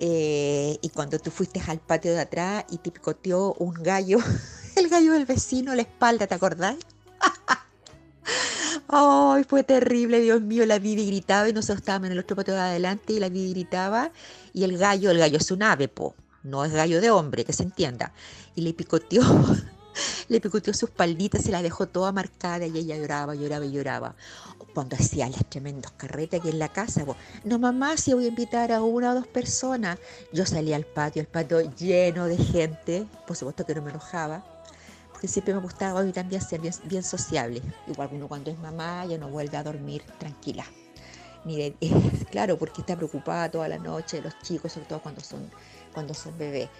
[0.00, 4.18] eh, y cuando tú fuiste al patio de atrás y te picoteó un gallo,
[4.74, 6.74] el gallo del vecino, la espalda, ¿te acordás?
[8.88, 12.54] Ay, fue terrible, Dios mío, la Vivi gritaba y nosotros estábamos en el otro patio
[12.54, 14.10] de adelante y la Vivi gritaba
[14.52, 17.52] y el gallo, el gallo es un ave, po, no es gallo de hombre, que
[17.52, 18.12] se entienda.
[18.54, 19.22] Y le picoteó
[20.28, 24.14] le picoteó su espaldita, se la dejó toda marcada y ella lloraba, lloraba y lloraba.
[24.74, 27.04] Cuando hacía las tremendos carretes aquí en la casa,
[27.44, 29.98] no mamá, si voy a invitar a una o dos personas.
[30.32, 34.44] Yo salía al patio, el patio lleno de gente, por supuesto que no me enojaba,
[35.10, 37.60] porque siempre me gustaba mí también ser bien, sociable.
[37.86, 40.64] Igual uno cuando es mamá ya no vuelve a dormir tranquila.
[41.44, 41.76] Mire,
[42.30, 45.50] claro, porque está preocupada toda la noche, los chicos, sobre todo cuando son,
[45.92, 46.70] cuando son bebés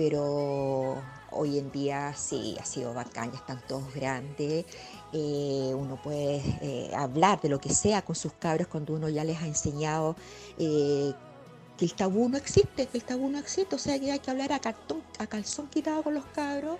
[0.00, 4.64] pero hoy en día sí, ha sido bacán, ya están todos grandes,
[5.12, 9.24] eh, uno puede eh, hablar de lo que sea con sus cabros cuando uno ya
[9.24, 10.16] les ha enseñado
[10.56, 11.12] eh,
[11.76, 14.30] que el tabú no existe, que el tabú no existe, o sea que hay que
[14.30, 14.60] hablar a,
[15.18, 16.78] a calzón quitado con los cabros.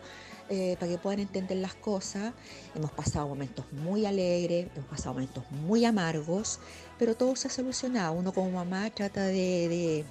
[0.79, 2.33] Para que puedan entender las cosas.
[2.75, 6.59] Hemos pasado momentos muy alegres, hemos pasado momentos muy amargos,
[6.99, 8.13] pero todo se ha solucionado.
[8.15, 10.05] Uno como mamá trata de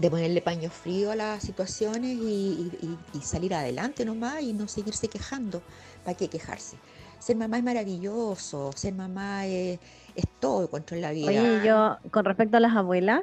[0.00, 2.70] de ponerle paño frío a las situaciones y,
[3.22, 5.62] salir adelante nomás y no seguirse quejando.
[6.04, 6.76] ¿Para qué quejarse?
[7.18, 9.78] Ser mamá es maravilloso, ser mamá es,
[10.40, 11.28] todo contra la vida.
[11.28, 13.22] Oye, yo, con respecto a las abuelas,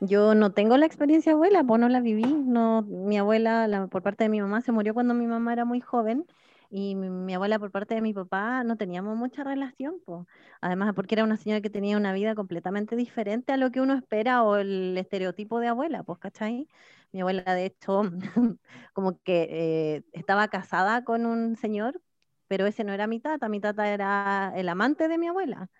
[0.00, 2.24] yo no tengo la experiencia abuela, pues no la viví.
[2.24, 5.80] No, mi abuela, por parte de mi mamá, se murió cuando mi mamá era muy
[5.80, 6.26] joven
[6.70, 10.26] y mi, abuela por parte de mi papá no teníamos mucha relación, pues.
[10.60, 13.94] Además, porque era una señora que tenía una vida completamente diferente a lo que uno
[13.94, 16.68] espera o el estereotipo de abuela, pues, ¿cachai?
[17.12, 18.02] Mi abuela, de hecho,
[18.92, 22.00] como que eh, estaba casada con un señor,
[22.48, 25.70] pero ese no era mi tata, mi tata era el amante de mi abuela.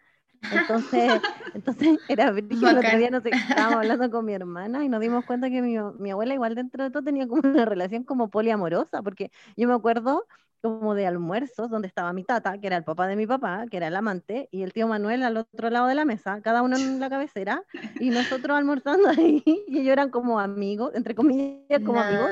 [0.51, 1.21] Entonces,
[1.55, 5.51] entonces era el otro día nos estábamos hablando con mi hermana y nos dimos cuenta
[5.51, 9.31] que mi, mi, abuela igual dentro de todo tenía como una relación como poliamorosa, porque
[9.57, 10.27] yo me acuerdo
[10.61, 13.77] como de almuerzos donde estaba mi tata, que era el papá de mi papá, que
[13.77, 16.77] era el amante, y el tío Manuel al otro lado de la mesa, cada uno
[16.77, 17.63] en la cabecera,
[18.01, 22.31] y nosotros almorzando ahí, y ellos eran como amigos, entre comillas, como amigos.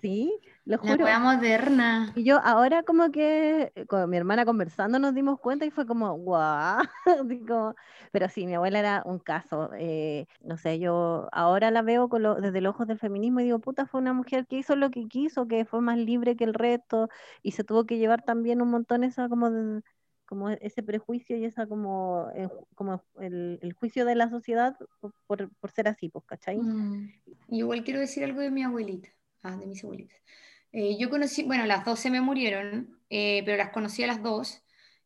[0.00, 0.32] Sí,
[0.70, 1.04] lo juro.
[1.04, 2.12] La moderna.
[2.14, 6.14] Y yo ahora como que con mi hermana conversando nos dimos cuenta y fue como,
[6.14, 6.80] guau,
[8.12, 9.70] pero sí, mi abuela era un caso.
[9.76, 13.58] Eh, no sé, yo ahora la veo con desde los ojos del feminismo y digo,
[13.58, 16.54] puta, fue una mujer que hizo lo que quiso, que fue más libre que el
[16.54, 17.08] resto
[17.42, 19.50] y se tuvo que llevar también un montón esa como
[20.26, 24.76] como ese prejuicio y esa como, eh, como el, juicio de la sociedad
[25.26, 26.58] por, ser así, pues, ¿cachai?
[26.58, 27.10] Mm.
[27.48, 29.08] Igual quiero decir algo de mi abuelita,
[29.42, 30.20] ah, de mis abuelitas.
[30.72, 34.22] Eh, yo conocí, bueno, las dos se me murieron, eh, pero las conocí a las
[34.22, 34.62] dos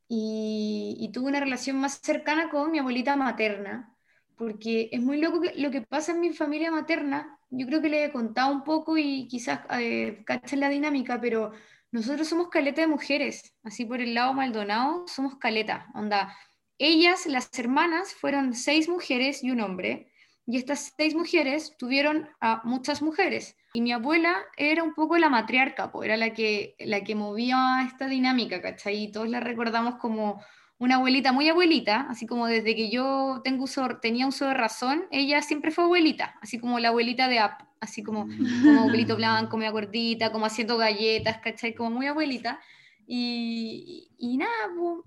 [0.08, 3.94] y, tuve una relación más cercana con mi abuelita materna,
[4.36, 7.38] porque es muy loco lo que pasa en mi familia materna.
[7.50, 10.24] Yo creo que le he contado un poco y quizás eh,
[10.56, 11.52] la dinámica, pero
[11.92, 16.36] nosotros somos caleta de mujeres, así por el lado Maldonado somos caleta, onda.
[16.78, 20.10] Ellas, las hermanas, fueron seis mujeres y un hombre,
[20.46, 23.56] y estas seis mujeres tuvieron a muchas mujeres.
[23.72, 27.84] Y mi abuela era un poco la matriarca, pues, era la que, la que movía
[27.86, 29.04] esta dinámica, ¿cachai?
[29.04, 30.42] Y todos la recordamos como
[30.78, 35.04] una abuelita muy abuelita, así como desde que yo tengo uso, tenía uso de razón,
[35.10, 38.26] ella siempre fue abuelita, así como la abuelita de App, así como,
[38.62, 41.74] como abuelito blanco, media gordita, como haciendo galletas, ¿cachai?
[41.74, 42.60] Como muy abuelita.
[43.06, 44.50] Y, y, nada,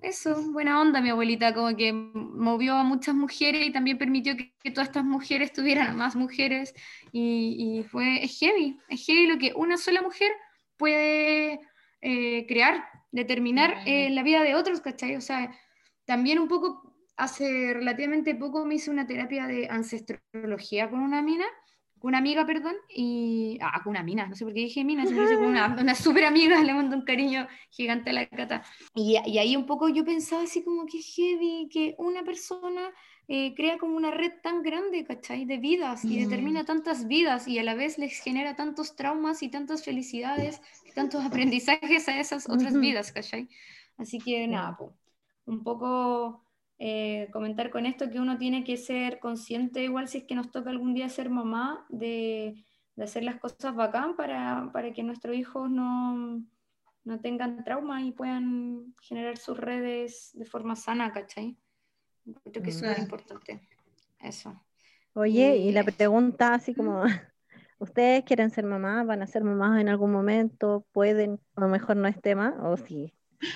[0.01, 4.53] eso, buena onda mi abuelita, como que movió a muchas mujeres y también permitió que,
[4.71, 6.73] todas estas mujeres tuvieran más mujeres
[7.11, 10.31] y, fue, es heavy, es heavy lo que una sola mujer
[10.77, 11.59] puede
[12.01, 15.15] eh, crear, determinar eh, la vida de otros, ¿cachai?
[15.15, 15.51] O sea,
[16.05, 21.45] también un poco, hace relativamente poco me hice una terapia de ancestrología con una mina
[22.01, 23.57] una amiga, perdón, y.
[23.61, 26.25] Ah, con una mina, no sé por qué dije mina, siempre con una, una súper
[26.25, 28.63] amiga, le mando un cariño gigante a la cata.
[28.95, 32.91] Y, y, ahí un poco yo pensaba así como que heavy, que una persona
[33.29, 35.43] eh, crea como una red tan grande, ¿cachai?
[35.43, 39.49] De vidas y determina tantas vidas y a la vez les genera tantos traumas y
[39.49, 43.49] tantas felicidades, y tantos aprendizajes a esas otras vidas, ¿cachai?
[43.97, 44.77] Así que nada,
[45.45, 46.46] un poco
[46.79, 50.51] eh, comentar con esto que uno tiene que ser consciente, igual si es que nos
[50.51, 52.63] toca algún día ser mamá, de,
[52.95, 56.43] de hacer las cosas bacán para, para que nuestros hijos no,
[57.03, 61.57] no tengan trauma y puedan generar sus redes de forma sana, ¿cachai?
[62.51, 63.61] Creo que es muy importante.
[64.19, 64.61] Eso.
[65.13, 67.03] Oye, y, la pregunta así como,
[67.79, 69.05] ¿ustedes quieren ser mamás?
[69.07, 70.85] ¿Van a ser mamás en algún momento?
[70.91, 71.39] ¿Pueden?
[71.55, 73.13] A lo mejor no es tema, o sí.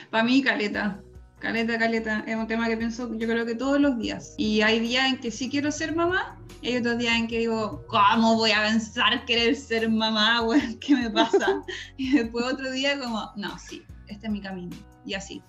[0.09, 1.03] Para mí, caleta.
[1.41, 4.35] Caleta, caleta, es un tema que pienso yo creo que todos los días.
[4.37, 7.39] Y hay días en que sí quiero ser mamá, y hay otros días en que
[7.39, 10.39] digo, ¿cómo voy a pensar querer ser mamá?
[10.79, 11.63] ¿qué me pasa?
[11.97, 14.75] y después otro día como, no, sí, este es mi camino.
[15.03, 15.41] Y así.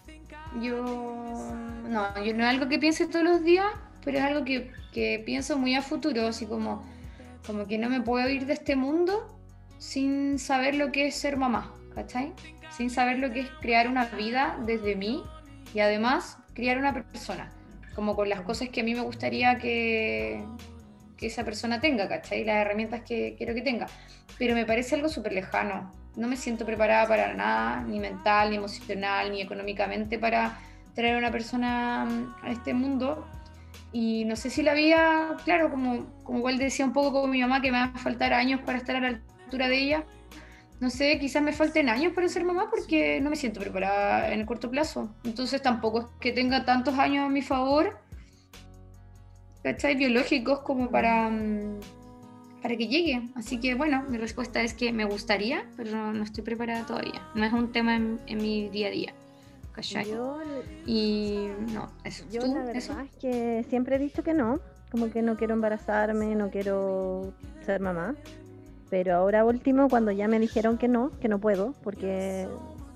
[0.62, 0.83] Yo,
[1.90, 3.66] no, yo no es algo que piense todos los días,
[4.02, 6.83] pero es algo que, que pienso muy a futuro, así como,
[7.46, 9.28] como que no me puedo ir de este mundo
[9.76, 12.33] sin saber lo que es ser mamá, ¿cachai?
[12.74, 15.22] Sin saber lo que es crear una vida desde mí
[15.75, 17.51] y además criar una persona,
[17.95, 20.45] como con las cosas que a mí me gustaría que,
[21.17, 22.45] que esa persona tenga, ¿cachai?
[22.45, 23.87] Las herramientas que quiero que tenga.
[24.39, 25.93] Pero me parece algo súper lejano.
[26.17, 30.59] No me siento preparada para nada, ni mental, ni emocional, ni económicamente para
[30.95, 33.27] traer a una persona mm, a este mundo.
[33.93, 37.41] Y no sé si la vida, claro, como, como igual decía un poco con mi
[37.41, 40.05] mamá, que me va a faltar años para estar a la altura de ella,
[40.83, 44.40] no sé, quizás me falten años para ser mamá porque no me siento preparada en
[44.40, 45.14] el corto plazo.
[45.23, 48.01] Entonces tampoco es que tenga tantos años a mi favor,
[49.62, 49.95] ¿cachai?
[49.95, 51.79] Biológicos como para, mm,
[52.62, 53.23] para que llegue.
[53.37, 57.29] Así que bueno, mi respuesta es que me gustaría, pero no, estoy preparada todavía.
[57.37, 59.14] No es un tema en, mi día a día.
[59.71, 60.12] ¿cachai?
[60.85, 62.25] y no, eso.
[62.29, 64.59] Yo la verdad es que siempre he dicho que no,
[64.90, 67.33] como que no quiero embarazarme, no quiero
[67.64, 68.16] ser mamá.
[68.92, 72.46] Pero ahora último, cuando ya me dijeron que no, que no puedo, porque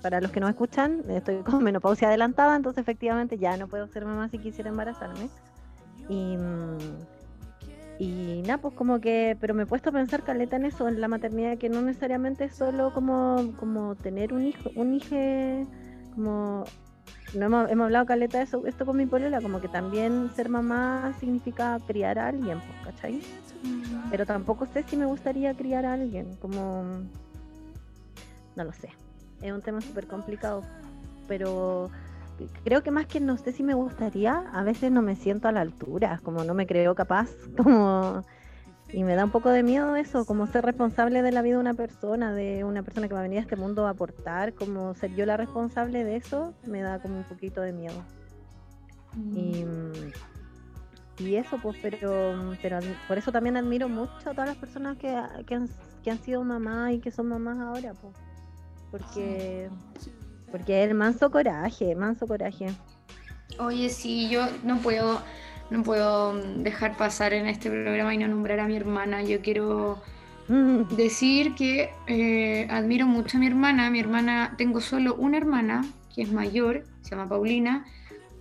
[0.03, 4.05] para los que no escuchan, estoy con menopausia adelantada, entonces efectivamente ya no puedo ser
[4.05, 5.31] mamá si quisiera embarazarme.
[6.11, 6.79] Y, mm,
[7.99, 11.01] y nada, pues como que, pero me he puesto a pensar, Caleta, en eso, en
[11.01, 15.17] la maternidad, que no necesariamente es solo como, como tener un hijo, un hijo,
[16.15, 16.65] como,
[17.35, 20.49] no hemos, hemos hablado, Caleta, de eso, esto con mi polola, como que también ser
[20.49, 23.21] mamá significa criar a alguien, pues, ¿cachai?
[24.11, 26.85] Pero tampoco sé si me gustaría criar a alguien, como...
[28.55, 28.91] No lo sé.
[29.43, 30.63] Es un tema súper complicado.
[31.29, 31.91] Pero
[32.65, 35.53] creo que más que no sé si me gustaría, a veces no me siento a
[35.53, 38.25] la altura, como no me creo capaz, como...
[38.93, 41.61] Y me da un poco de miedo eso, como ser responsable de la vida de
[41.61, 44.95] una persona, de una persona que va a venir a este mundo a aportar, como
[44.95, 48.03] ser yo la responsable de eso, me da como un poquito de miedo.
[49.35, 50.13] Y mm.
[51.19, 55.19] Y eso, pues, pero, pero por eso también admiro mucho a todas las personas que,
[55.47, 55.69] que, han,
[56.03, 58.15] que han sido mamás y que son mamás ahora, pues.
[58.91, 59.71] Porque,
[60.51, 62.67] porque el manso coraje, manso coraje.
[63.59, 65.21] Oye, sí, yo no puedo,
[65.71, 69.23] no puedo dejar pasar en este programa y no nombrar a mi hermana.
[69.23, 70.01] Yo quiero
[70.97, 73.91] decir que eh, admiro mucho a mi hermana.
[73.91, 77.85] Mi hermana, tengo solo una hermana que es mayor, se llama Paulina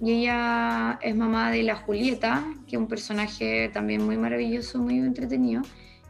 [0.01, 4.97] y ella es mamá de la Julieta, que es un personaje también muy maravilloso, muy
[4.97, 5.61] entretenido.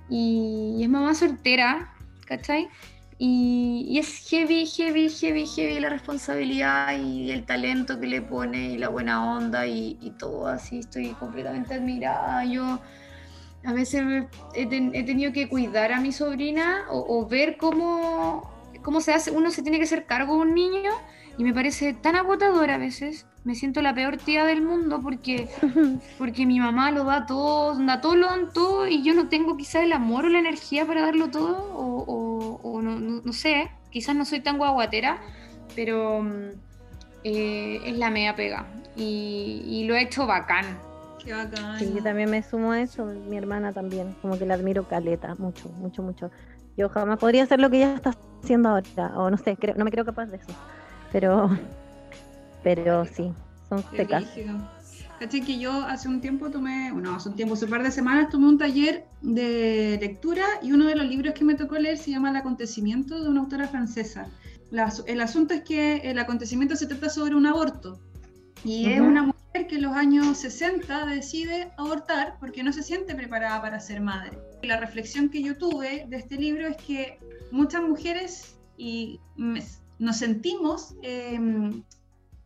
[0.10, 1.93] Y, es mamá soltera,
[2.25, 2.67] ¿cachai?
[3.17, 8.78] Y, es heavy, heavy, heavy, heavy la responsabilidad y el talento que le pone y
[8.78, 10.80] la buena onda y, todo así.
[10.80, 12.43] Estoy completamente admirada.
[12.45, 12.80] Yo
[13.63, 14.04] a veces
[14.54, 18.51] he, tenido que cuidar a mi sobrina o, o ver cómo,
[18.82, 20.91] cómo se hace, uno se tiene que hacer cargo de un niño
[21.38, 23.25] y me parece tan agotador a veces.
[23.44, 25.48] Me siento la peor tía del mundo porque,
[26.17, 29.56] porque mi mamá lo da todo, da todo, lo dan todo y yo no tengo
[29.58, 32.25] quizás el amor o la energía para darlo todo o, o,
[32.63, 35.19] no, no, sé, quizás no soy tan guaguatera,
[35.75, 36.50] pero mm,
[37.23, 38.65] eh, es la media pega
[38.96, 40.77] y, y lo he hecho bacán.
[41.23, 41.79] Qué bacán.
[41.79, 45.35] Sí, yo también me sumo a eso, mi hermana también, como que la admiro caleta,
[45.39, 46.31] mucho, mucho, mucho.
[46.77, 49.85] Yo jamás podría hacer lo que ella está haciendo ahora, o no sé, creo, no
[49.85, 50.54] me creo capaz de eso
[51.15, 51.50] pero,
[52.62, 53.31] pero sí,
[53.69, 54.25] son secas.
[55.20, 57.92] Caché que yo hace un tiempo tomé, bueno, hace un tiempo, hace un par de
[57.92, 61.98] semanas tomé un taller de lectura y uno de los libros que me tocó leer
[61.98, 64.28] se llama El acontecimiento de una autora francesa.
[65.08, 68.00] el asunto es que el acontecimiento se trata sobre un aborto
[68.66, 73.16] y es una mujer que en los años 60 decide abortar porque no se siente
[73.16, 74.38] preparada para ser madre.
[74.63, 77.20] La reflexión que yo tuve de este libro es que
[77.52, 79.20] muchas mujeres y
[80.00, 81.84] nos sentimos em,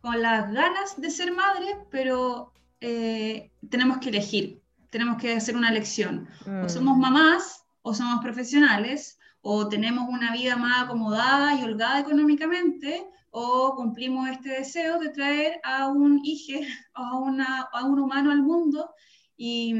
[0.02, 5.70] con las ganas de ser madre, pero eh, tenemos que elegir, tenemos que hacer una
[5.70, 6.28] elección.
[6.46, 6.68] O mm.
[6.68, 13.74] somos mamás o somos profesionales, o tenemos una vida más acomodada y holgada económicamente, o
[13.76, 16.60] cumplimos este deseo de traer a un hijo,
[16.94, 18.90] a, una, a un humano al mundo.
[19.36, 19.74] Y,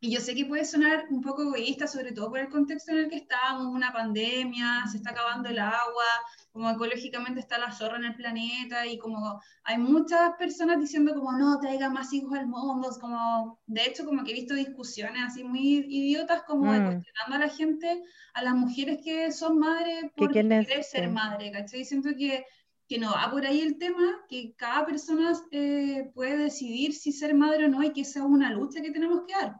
[0.00, 2.98] y, yo sé que puede sonar un poco egoísta, sobre todo por el contexto en
[2.98, 6.04] el que estamos, una pandemia, se está acabando el agua,
[6.56, 11.32] como ecológicamente está la zorra en el planeta y como hay muchas personas diciendo como
[11.32, 15.44] no traiga más hijos al mundo, como de hecho como que he visto discusiones así
[15.44, 16.84] muy idiotas como mm.
[16.86, 21.84] cuestionando a la gente, a las mujeres que son madres por querer ser madre, ¿cachai?
[21.84, 22.46] Siento que,
[22.88, 27.34] que no va por ahí el tema, que cada persona eh, puede decidir si ser
[27.34, 29.56] madre o no y que esa es una lucha que tenemos que dar.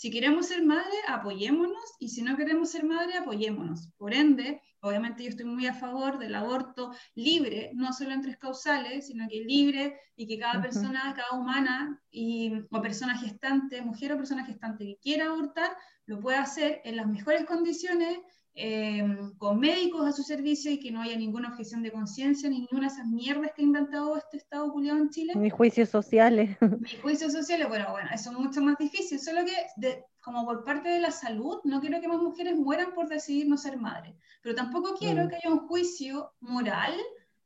[0.00, 3.92] Si queremos ser madre, apoyémonos y si no queremos ser madre, apoyémonos.
[3.98, 8.38] Por ende, Obviamente yo estoy muy a favor del aborto libre, no solo en tres
[8.38, 14.14] causales, sino que libre y que cada persona, cada humana y, o persona gestante, mujer
[14.14, 15.76] o persona gestante que quiera abortar,
[16.06, 18.20] lo pueda hacer en las mejores condiciones,
[18.62, 19.02] eh,
[19.38, 22.88] con médicos a su servicio y que no haya ninguna objeción de conciencia, ni ninguna
[22.88, 25.32] de esas mierdas que ha inventado este Estado culiado en Chile.
[25.34, 26.58] Ni juicios sociales.
[26.80, 30.62] Ni juicios sociales, bueno, bueno, eso es mucho más difícil, solo que de, como por
[30.64, 34.14] parte de la salud, no quiero que más mujeres mueran por decidir no ser madre,
[34.42, 35.28] pero tampoco quiero mm.
[35.28, 36.94] que haya un juicio moral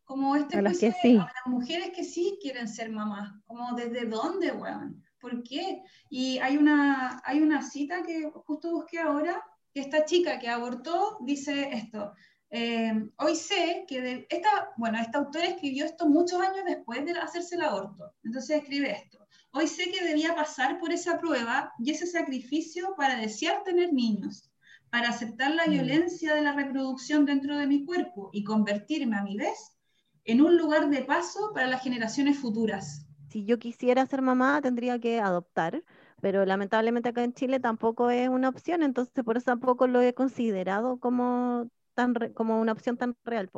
[0.04, 4.50] como este a juicio de, las mujeres que sí quieren ser mamás, como desde dónde,
[4.50, 5.82] weón, ¿por qué?
[6.10, 9.42] Y hay una, hay una cita que justo busqué ahora,
[9.74, 12.14] que esta chica que abortó dice esto,
[12.48, 17.10] eh, hoy sé que de, esta, bueno, esta autora escribió esto muchos años después de
[17.18, 19.18] hacerse el aborto, entonces escribe esto.
[19.50, 24.52] Hoy sé que debía pasar por esa prueba y ese sacrificio para desear tener niños,
[24.90, 25.70] para aceptar la mm.
[25.70, 29.76] violencia de la reproducción dentro de mi cuerpo y convertirme a mi vez
[30.24, 33.06] en un lugar de paso para las generaciones futuras.
[33.28, 35.82] Si yo quisiera ser mamá, tendría que adoptar,
[36.24, 40.14] pero lamentablemente acá en Chile tampoco es una opción, entonces por eso tampoco lo he
[40.14, 43.50] considerado como, tan como una opción tan real.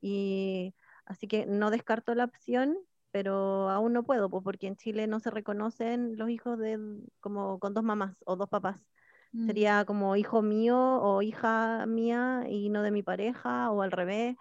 [0.00, 2.76] Y así que no descarto la opción,
[3.12, 6.80] pero aún no puedo, pues, porque en Chile no se reconocen los hijos de
[7.20, 8.84] como con dos mamás o dos papás.
[9.30, 9.46] Mm.
[9.46, 14.34] Sería como hijo mío o hija mía y no de mi pareja o al revés.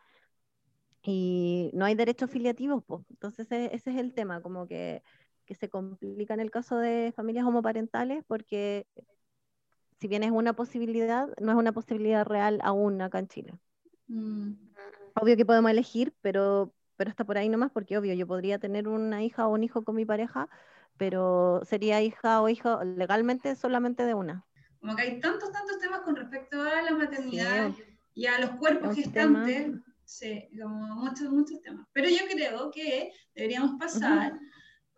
[1.03, 3.05] Y no hay derechos filiativos, pues.
[3.11, 5.03] Entonces e, ese es el tema, como que,
[5.49, 8.85] que se complica en el caso de familias homoparentales porque
[9.99, 13.59] si bien es una posibilidad, no es una posibilidad real aún acá en Chile.
[14.05, 14.53] Mm.
[15.15, 18.87] Obvio que podemos elegir, pero pero está por ahí nomás porque obvio, yo podría tener
[18.87, 20.49] una hija o un hijo con mi pareja,
[20.97, 24.45] pero sería hija o hijo legalmente solamente de una.
[24.81, 27.71] Como que hay tantos, tantos temas con respecto a la maternidad
[28.13, 29.71] y a los cuerpos gestantes,
[30.03, 31.87] sí, como muchos, muchos temas.
[31.93, 34.37] Pero yo creo que deberíamos pasar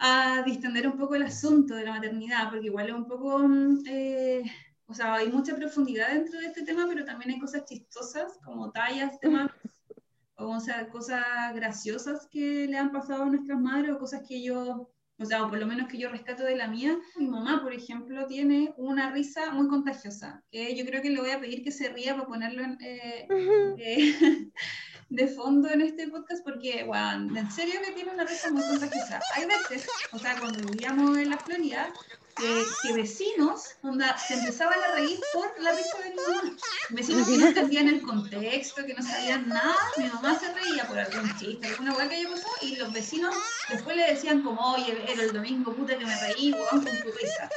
[0.03, 3.39] a distender un poco el asunto de la maternidad, porque igual es un poco...
[3.39, 4.43] Mm, eh,
[4.87, 8.71] o sea, hay mucha profundidad dentro de este tema, pero también hay cosas chistosas, como
[8.71, 9.49] tallas, temas
[10.35, 11.23] o sea, cosas
[11.53, 15.49] graciosas que le han pasado a nuestras madres o cosas que yo, o sea, o
[15.49, 16.97] por lo menos que yo rescato de la mía.
[17.15, 21.29] Mi mamá, por ejemplo, tiene una risa muy contagiosa, que yo creo que le voy
[21.29, 23.27] a pedir que se ría para ponerlo en, eh,
[23.77, 24.51] eh,
[25.11, 29.19] de fondo en este podcast, porque, bueno, en serio que tiene una risa muy contagiosa.
[29.35, 31.91] Hay veces, o sea, cuando vivíamos en la Florida,
[32.35, 33.75] que, vecinos
[34.27, 36.57] se empezaban a reír por la risa de mi mamá.
[36.91, 40.97] Vecinos que no entendían el contexto, que no sabían nada, mi mamá se reía por
[40.97, 43.35] algún chiste, alguna hueá que haya pasado, y los vecinos
[43.69, 47.11] después le decían como, oye, era el domingo, puta que me reí, weón, con tu
[47.11, 47.49] risa.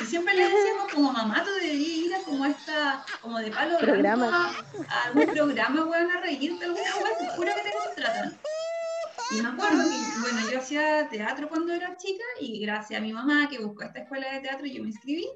[0.00, 3.78] Y siempre le decíamos como mamá, tú deberías ir a como esta, como de palo
[3.78, 4.54] programa.
[4.88, 6.84] a, algún programa, weón, a reírte, alguna
[7.18, 8.38] te juro que te contratan.
[9.32, 13.12] Y me acuerdo que, bueno, yo hacía teatro cuando era chica y gracias a mi
[13.12, 15.28] mamá que buscó esta escuela de teatro yo me inscribí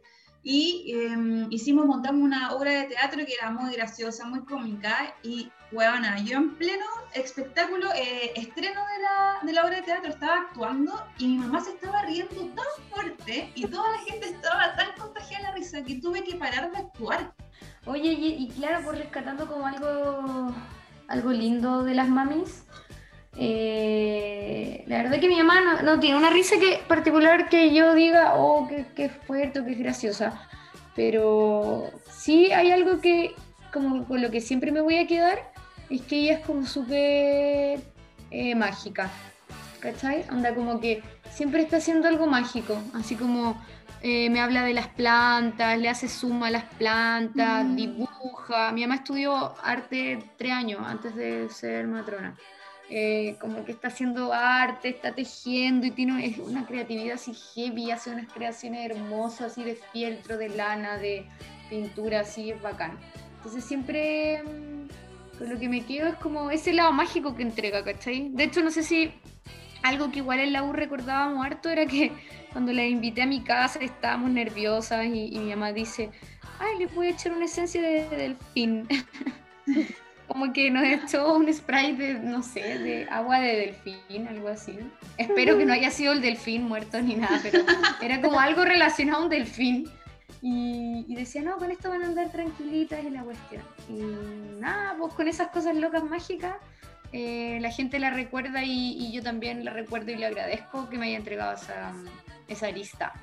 [0.42, 5.50] y em, hicimos, montamos una obra de teatro que era muy graciosa, muy cómica y,
[5.74, 10.92] bueno, yo en pleno espectáculo, eh, estreno de la, de obra de teatro estaba actuando
[11.18, 15.50] y mi mamá se estaba riendo tan fuerte y toda la gente estaba tan contagiada
[15.50, 17.34] la risa que tuve que parar de actuar.
[17.86, 20.54] Oye, y, y claro, por rescatando como algo,
[21.08, 22.64] algo lindo de las mamis,
[23.36, 28.34] eh, la verdad que mi mamá no, tiene una risa que particular que yo diga,
[28.36, 30.48] oh, qué, fuerte o qué graciosa.
[30.94, 33.34] Pero sí hay algo que,
[33.72, 35.53] como con lo que siempre me voy a quedar,
[35.90, 37.80] es que ella es como súper
[38.30, 39.10] eh, mágica.
[39.80, 40.24] ¿Cachai?
[40.28, 42.78] Anda como que siempre está haciendo algo mágico.
[42.94, 43.62] Así como
[44.02, 47.76] eh, me habla de las plantas, le hace suma a las plantas, Mm.
[47.76, 48.72] dibuja.
[48.72, 52.36] Mi mamá estudió arte tres años antes de ser matrona.
[52.90, 58.10] Eh, como que está haciendo arte, está tejiendo y tiene una creatividad así heavy, hace
[58.10, 61.26] unas creaciones hermosas así de fieltro, de lana, de
[61.70, 62.98] pintura, así es bacán.
[63.38, 64.73] Entonces siempre mm,
[65.38, 68.30] con lo que me quedo es como ese lado mágico que entrega, ¿cachai?
[68.30, 69.12] De hecho no sé si
[69.82, 72.10] algo que igual en la U recordábamos harto era que
[72.52, 76.10] cuando la invité a mi casa estábamos nerviosas y, mi mamá dice,
[76.58, 78.88] ay, le voy a echar una esencia de, delfín.
[80.28, 84.78] Como que nos echó un spray de, no sé, de agua de delfín, algo así.
[85.18, 87.62] Espero que no haya sido el delfín muerto ni nada, pero
[88.00, 89.90] era como algo relacionado a un delfín.
[90.46, 93.62] Y, y decía, no, con esto van a andar tranquilitas en la cuestión.
[93.88, 96.56] Y nada, pues con esas cosas locas mágicas,
[97.12, 100.98] eh, la gente la recuerda y, y yo también la recuerdo y le agradezco que
[100.98, 101.94] me haya entregado esa,
[102.46, 103.14] esa arista.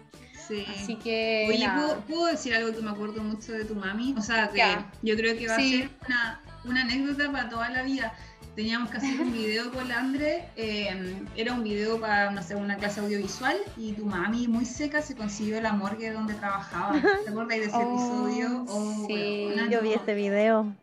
[0.48, 0.66] Sí.
[0.68, 1.46] Así que.
[1.48, 1.70] Oye.
[1.70, 4.16] ¿puedo, puedo decir algo que me acuerdo mucho de tu mami?
[4.18, 4.64] O sea, que
[5.04, 5.76] yo creo que va Sí.
[5.76, 8.14] a ser una, una anécdota para toda la vida.
[8.56, 12.54] Teníamos que hacer un video con la Andre, eh, era un video para, no sé,
[12.56, 17.00] una clase audiovisual y tu mami muy seca se consiguió la morgue donde trabajaba.
[17.00, 18.66] ¿Te acuerdas de ese Oh, episodio?
[18.68, 19.46] Oh, sí.
[19.48, 19.96] weona, Yo vi no.
[19.96, 20.76] este video.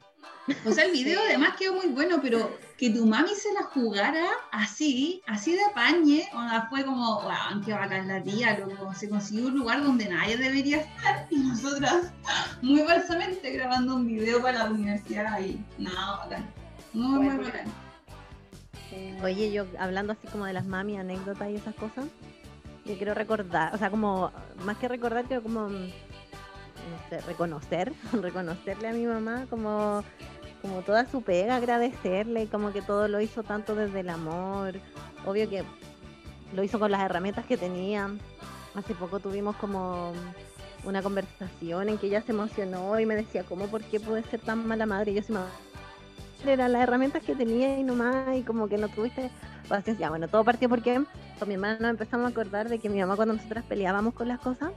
[0.65, 4.25] O sea, el video además quedó muy bueno, pero que tu mami se la jugara
[4.51, 6.27] así, así de apañe,
[6.71, 8.95] fue como, wow, qué bacán la tía, loco.
[8.95, 12.13] Se consiguió un lugar donde nadie debería estar y nosotras
[12.63, 16.47] muy falsamente grabando un video para la universidad y nada, bacán.
[16.93, 17.67] Muy, muy bacán.
[19.23, 22.07] Oye, yo hablando así como de las mami, anécdotas y esas cosas,
[22.85, 24.33] yo quiero recordar, o sea, como
[24.65, 30.03] más que recordar, quiero como, mm, no sé, reconocer, reconocerle a mi mamá como,
[30.63, 34.75] como toda su pega, agradecerle, como que todo lo hizo tanto desde el amor,
[35.27, 35.65] obvio que
[36.55, 38.11] lo hizo con las herramientas que tenía.
[38.75, 40.13] Hace poco tuvimos como
[40.85, 44.41] una conversación en que ella se emocionó y me decía, ¿cómo, por qué pude ser
[44.41, 45.11] tan mala madre?
[45.11, 45.51] Y yo sí, mamá,
[46.47, 49.31] eran las herramientas que tenía y nomás, y como que no tuviste
[49.69, 50.09] paciencia.
[50.11, 51.03] Bueno, todo partió porque
[51.39, 54.29] con mi hermana nos empezamos a acordar de que mi mamá cuando nosotras peleábamos con
[54.29, 54.71] las cosas,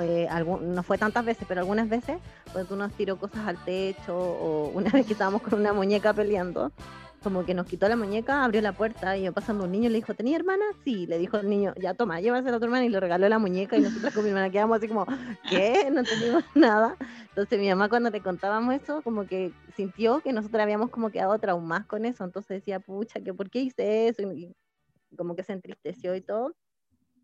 [0.00, 0.28] eh,
[0.62, 2.18] no fue tantas veces, pero algunas veces,
[2.52, 6.72] pues nos tiró cosas al techo o una vez que estábamos con una muñeca peleando,
[7.22, 9.96] como que nos quitó la muñeca, abrió la puerta y yo pasando un niño le
[9.96, 10.64] dijo, ¿tenía hermana?
[10.84, 13.38] Sí, le dijo el niño, ya toma, llévasela a tu hermana y le regaló la
[13.38, 15.06] muñeca y nosotras con mi hermana quedamos así como,
[15.48, 15.88] ¿qué?
[15.90, 16.96] No entendimos nada.
[17.28, 21.38] Entonces mi mamá cuando le contábamos eso, como que sintió que nosotros habíamos como quedado
[21.38, 24.22] traumadas con eso, entonces decía, pucha, que ¿por qué hice eso?
[24.32, 24.54] Y
[25.16, 26.54] como que se entristeció y todo.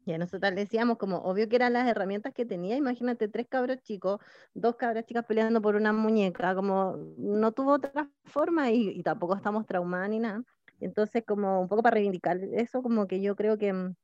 [0.08, 3.46] Y a nosotras le decíamos como, obvio que eran las herramientas que tenía, imagínate, tres
[3.46, 4.18] cabros chicos,
[4.54, 9.36] dos cabras chicas peleando por una muñeca, como no tuvo otra forma y, y tampoco
[9.36, 10.42] estamos traumadas ni nada.
[10.80, 13.96] Entonces como un poco para reivindicar eso, como que yo creo que mm,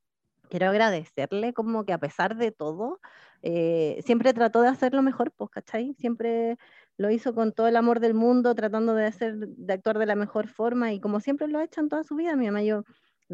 [0.51, 3.01] quiero agradecerle como que a pesar de todo,
[3.41, 5.95] eh, siempre trató de hacerlo mejor, pues, ¿cachai?
[5.95, 6.59] Siempre
[6.99, 10.17] lo hizo con todo el amor del mundo, tratando de hacer, de actuar de la
[10.17, 12.85] mejor forma y como siempre lo ha hecho en toda su vida, mi mamá yo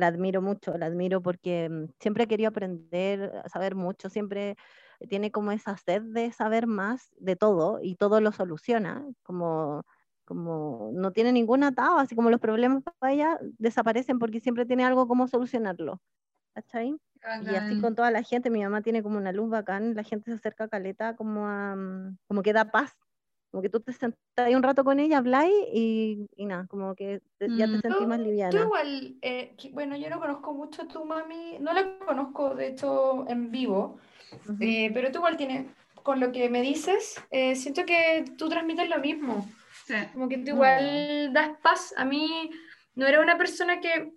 [0.01, 4.57] la admiro mucho, la admiro porque mm, siempre ha querido aprender, saber mucho, siempre
[5.09, 9.85] tiene como esa sed de saber más de todo y todo lo soluciona, como,
[10.25, 14.85] como no tiene ningún atado, así como los problemas para ella desaparecen porque siempre tiene
[14.85, 16.01] algo como solucionarlo.
[16.55, 16.97] ¿Cachai?
[17.43, 20.31] Y así con toda la gente, mi mamá tiene como una luz bacán, la gente
[20.33, 22.97] se acerca a Caleta como a, mm, como que da paz,
[23.51, 26.95] como que tú te sentás ahí un rato con ella, habláis y, y nada, como
[26.95, 27.81] que te- ya te Mm.
[27.81, 28.61] sentís más Tú liviana.
[28.63, 33.25] igual, eh, bueno, yo no conozco mucho a tu mami, no la conozco de hecho
[33.29, 33.99] en vivo,
[34.47, 34.57] Ujú.
[34.61, 35.67] eh, pero tú igual tienes,
[36.03, 39.49] con lo que me dices, eh, siento que tú transmites lo mismo,
[39.87, 39.95] Sí.
[40.13, 40.55] como que tú No.
[40.55, 41.93] igual das paz.
[41.97, 42.51] A mí
[42.95, 44.13] no era una persona que,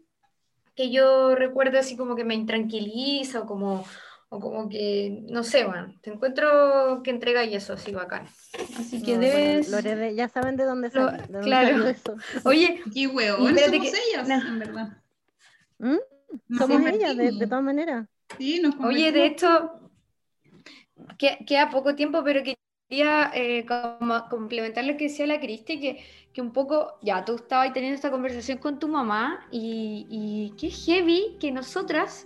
[0.75, 3.83] que yo recuerdo así como que me intranquiliza o como,
[4.33, 8.25] o como que, no sé, man, te encuentro que entrega y eso así bacán.
[8.79, 10.15] Así que No, bueno, debes...
[10.15, 11.87] ya saben de dónde Lo- dónde claro.
[11.87, 12.15] eso.
[12.43, 14.35] Oye, Qué espérate somos que- ellas, no.
[14.47, 14.97] en verdad.
[15.77, 16.57] ¿Mm?
[16.57, 18.07] Somos ellas, de, de todas maneras.
[18.39, 19.91] Sí, nos Oye, de hecho,
[21.19, 26.03] que- queda poco tiempo, pero quería eh, como complementar lo que decía la Cristi, que,
[26.33, 30.71] que un poco, ya, tú estabas teniendo esta conversación con tu mamá y, y qué
[30.71, 32.25] heavy que nosotras,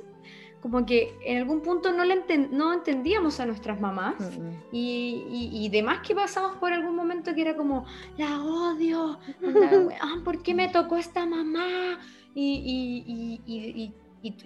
[0.62, 4.16] como que en algún punto no, le enten- no entendíamos a nuestras mamás.
[4.20, 7.86] Mm, Y, y, y demás que pasamos por algún momento que era como,
[8.18, 12.00] la odio, weón, ¿por qué me tocó esta mamá?
[12.34, 13.94] Y, y,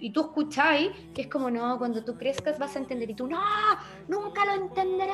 [0.00, 3.10] y, tú escucháis que es como, no, cuando tú crezcas vas a entender.
[3.10, 3.40] Y tú, no,
[4.08, 5.12] nunca lo entenderé.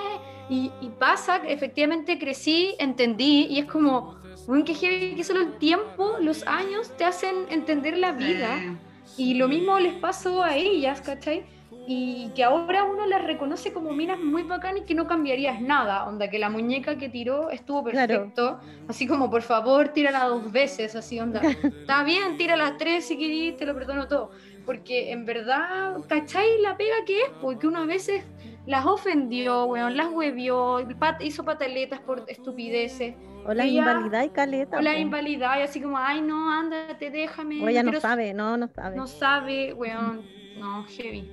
[0.51, 6.91] Y, pasa, efectivamente crecí, entendí, y es como, heavy que solo el tiempo, los años
[6.97, 8.59] te hacen entender la vida.
[8.59, 8.88] Sí.
[9.19, 11.45] Y lo mismo les pasó a ellas, ¿cachai?
[11.91, 16.07] y que ahora uno las reconoce como minas muy bacanas y que no cambiarías nada,
[16.07, 20.95] onda que la muñeca que tiró estuvo perfecto, así como por favor tírala dos veces,
[20.95, 24.31] así onda, está bien, tírala tres si querís, te lo perdono todo,
[24.67, 27.31] porque en verdad, ¿cachai la pega que es?
[27.41, 28.23] Porque uno a veces
[28.69, 30.87] las ofendió, weón, las huevió,
[31.21, 33.15] hizo pataletas por estupideces.
[33.47, 34.77] O la invalidad y caleta.
[34.77, 37.65] O la invalidad y así como, ay no, ándate, déjame.
[37.65, 38.95] O ella no sabe, no, no sabe.
[38.95, 40.23] No sabe, weón,
[40.59, 41.33] no, heavy.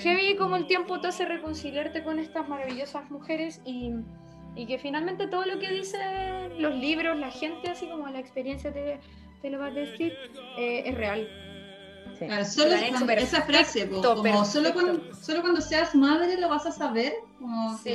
[0.00, 3.92] Heavy como el tiempo te hace reconciliarte con estas maravillosas mujeres y,
[4.54, 6.00] y, que finalmente todo lo que dicen
[6.58, 8.98] los libros, la gente, así como la experiencia te,
[9.42, 10.14] te lo va a decir,
[10.56, 11.28] eh, es real.
[12.44, 17.14] Solo esa frase, como solo cuando, solo cuando seas madre lo vas a saber.
[17.82, 17.94] sí.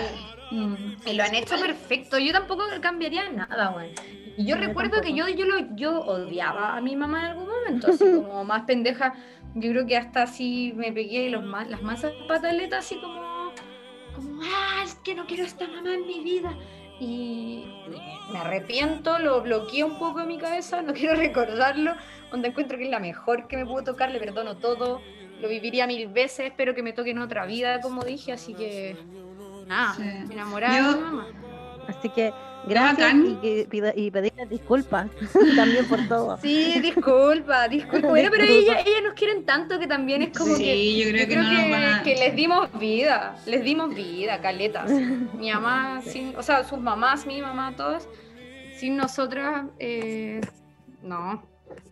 [0.50, 0.96] Mm.
[1.06, 2.18] Y lo han hecho perfecto.
[2.18, 3.94] Yo tampoco cambiaría nada, güey.
[4.38, 7.88] Y yo recuerdo que yo, yo, lo, yo odiaba a mi mamá en algún momento,
[7.92, 9.14] así como más pendeja
[9.60, 13.52] yo creo que hasta así me pegué los las masas pataletas, así como,
[14.16, 16.56] como, ah, es que no quiero a esta mamá en mi vida.
[17.00, 17.66] Y
[18.32, 21.94] me arrepiento, lo bloqueé un poco en mi cabeza, no quiero recordarlo,
[22.32, 25.02] donde encuentro que es la mejor que me pudo tocar, le perdono todo,
[25.42, 28.98] lo viviría mil veces, espero que me toque en otra vida, como dije, así que
[29.68, 29.96] nada,
[30.30, 31.28] enamorada de mamá.
[31.88, 32.34] Así que
[32.68, 33.66] Gracias y,
[33.96, 35.10] y, pedirle disculpas
[35.56, 36.38] también por todo.
[36.42, 38.10] Sí, disculpa, disculpa.
[38.10, 40.98] Bueno, pero ellas, nos quieren tanto que también es como que.
[40.98, 44.92] yo creo que, no que, les dimos vida, les dimos vida, caletas.
[44.92, 48.08] Mi mamá, sin, o sea, sus mamás, mi mamá, todas,
[48.76, 50.42] sin nosotras, eh,
[51.02, 51.44] no.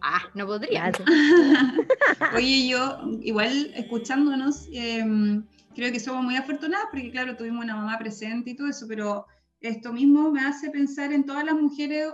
[0.01, 0.91] Ah, no podría.
[2.35, 7.97] Oye, yo, igual escuchándonos, em, creo que somos muy afortunadas porque, claro, tuvimos una mamá
[7.97, 9.25] presente y todo eso, pero
[9.69, 12.11] esto mismo me hace pensar en todas las mujeres,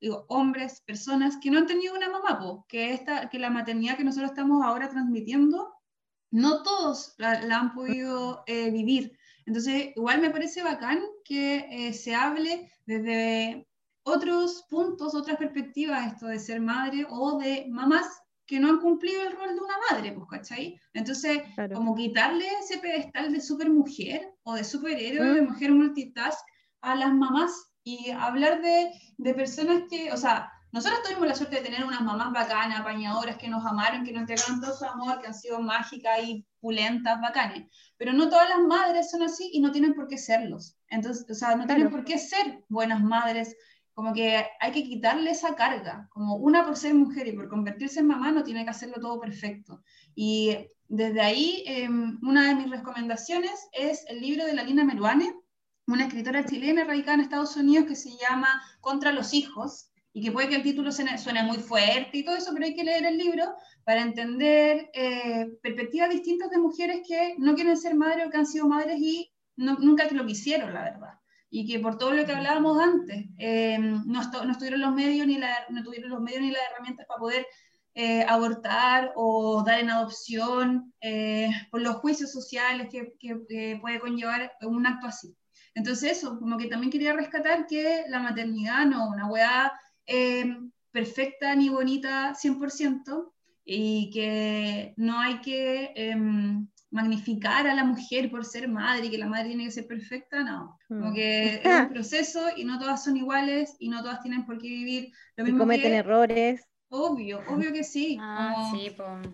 [0.00, 4.04] digo, hombres, personas que no han tenido una mamá, que, esta, que la maternidad que
[4.04, 5.72] nosotros estamos ahora transmitiendo,
[6.30, 9.16] no todos la, han podido eh, vivir.
[9.46, 13.66] Entonces, igual me parece bacán que eh, se hable desde
[14.02, 18.06] otros puntos, otras perspectivas, esto de ser madre o de mamás
[18.46, 20.80] que no han cumplido el rol de una madre, pues, ¿cachai?
[20.92, 21.42] Entonces,
[21.72, 25.50] como quitarle ese pedestal de supermujer o de superhéroe, de mm.
[25.50, 26.40] mujer multitask,
[26.82, 31.56] a las mamás y hablar de, de, personas que, o sea, nosotros tuvimos la suerte
[31.56, 35.20] de tener unas mamás bacanas, apañadoras, que nos amaron, que nos entregaron todo su amor,
[35.20, 37.68] que han sido mágicas y pulentas, bacanes.
[37.96, 40.76] Pero no todas las madres son así y no tienen por qué serlos.
[40.88, 43.56] Entonces, o sea, no tienen por qué ser buenas madres.
[43.94, 46.08] Como que hay que quitarle esa carga.
[46.10, 49.20] Como una por ser mujer y por convertirse en mamá no tiene que hacerlo todo
[49.20, 49.82] perfecto.
[50.14, 50.56] Y
[50.86, 55.34] desde ahí, em, una de mis recomendaciones es el libro de la Lina Meruane,
[55.92, 60.32] una escritora chilena radicada en Estados Unidos que se llama Contra los hijos, y que
[60.32, 63.16] puede que el título suene, muy fuerte y todo eso, pero hay que leer el
[63.16, 63.44] libro
[63.84, 68.46] para entender eh, perspectivas distintas de mujeres que no quieren ser madres o que han
[68.46, 71.14] sido madres y nunca lo quisieron, la verdad.
[71.48, 75.38] Y que por todo lo que hablábamos antes, eh, no, no, tuvieron los medios ni
[75.38, 77.46] no tuvieron los medios ni las herramientas para poder
[77.94, 80.94] eh, abortar o dar en adopción
[81.70, 85.36] por los juicios sociales que, que puede conllevar un acto así.
[85.74, 89.72] Entonces eso, como que también quería rescatar que la maternidad no una weá
[90.06, 90.56] eh,
[90.90, 93.32] perfecta ni bonita 100%
[93.64, 99.18] y que no hay que em, magnificar a la mujer por ser madre y que
[99.18, 100.76] la madre tiene que ser perfecta, no.
[100.88, 101.14] Como mm.
[101.14, 104.68] que es un proceso y no todas son iguales y no todas tienen por qué
[104.68, 105.58] vivir lo mismo.
[105.58, 106.66] Y cometen errores.
[106.88, 108.18] Obvio, obvio que sí.
[108.20, 109.28] Ah, sí, pues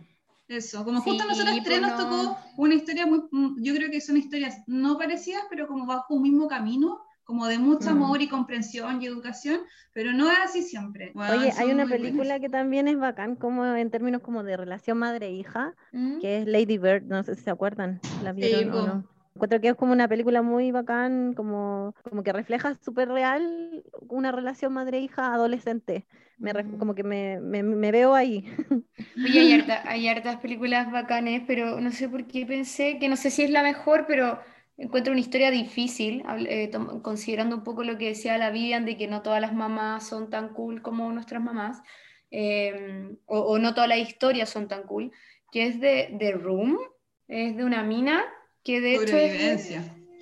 [0.49, 4.01] eso, como justo a nosotros tres nos tocó una historia muy, mm, yo creo que
[4.01, 7.93] son historias no parecidas, pero como bajo un mismo camino, como de mucho mm.
[7.93, 9.61] amor y comprensión y educación,
[9.93, 11.13] pero no es así siempre.
[11.15, 15.75] Oye, hay una película que también es bacán, como en términos como de relación madre-hija,
[15.93, 16.21] ¿Mm?
[16.21, 19.17] que es Lady Bird, no sé si se acuerdan, ¿la vieron o no?
[19.35, 24.33] Encuentro que es como una película muy bacán, como, como que refleja súper real una
[24.33, 26.07] relación madre-hija adolescente.
[26.39, 28.45] Me, como que me, me, me, veo ahí.
[29.25, 33.31] Oye, hay, hay hartas películas bacanes, pero no sé por qué pensé que no sé
[33.31, 34.39] si es la mejor, pero
[34.77, 36.71] encuentro una historia difícil, eh,
[37.03, 40.29] considerando un poco lo que decía la Vivian de que no todas las mamás son
[40.29, 41.83] tan cool como nuestras mamás,
[42.31, 45.13] em, o, o, no todas las historias son tan cool,
[45.51, 46.79] que es de The Room,
[47.29, 48.25] es de una mina
[48.63, 49.75] que de hecho es,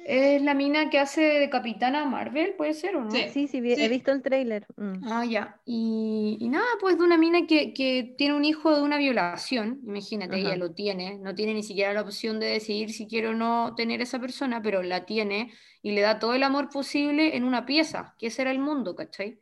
[0.06, 3.10] la mina que hace de Capitana Marvel, ¿puede ser o no?
[3.10, 4.66] Sí, sí, he visto el tráiler.
[4.76, 5.04] Mm.
[5.04, 5.60] Ah, ya.
[5.64, 10.56] Y, nada, pues de una mina que, tiene un hijo de una violación, imagínate, ella
[10.56, 14.00] lo tiene, no tiene ni siquiera la opción de decidir si quiere o no tener
[14.02, 15.52] esa persona, pero la tiene
[15.82, 18.94] y le da todo el amor posible en una pieza, que ese era el mundo,
[18.94, 19.38] ¿cachai?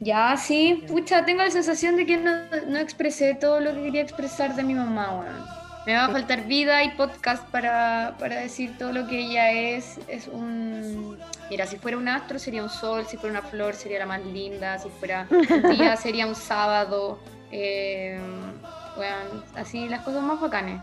[0.00, 2.30] Ya, sí, pucha, tengo la sensación de que no,
[2.68, 6.46] no expresé todo lo que quería expresar de mi mamá, bueno Me va a faltar
[6.46, 9.98] vida y podcast para, para decir todo lo que ella es.
[10.08, 11.16] Es un.
[11.48, 14.24] Mira, si fuera un astro sería un sol, si fuera una flor sería la más
[14.24, 17.18] linda, si fuera un día sería un sábado.
[17.50, 18.20] Eh,
[18.96, 20.80] bueno, así las cosas más bacanes.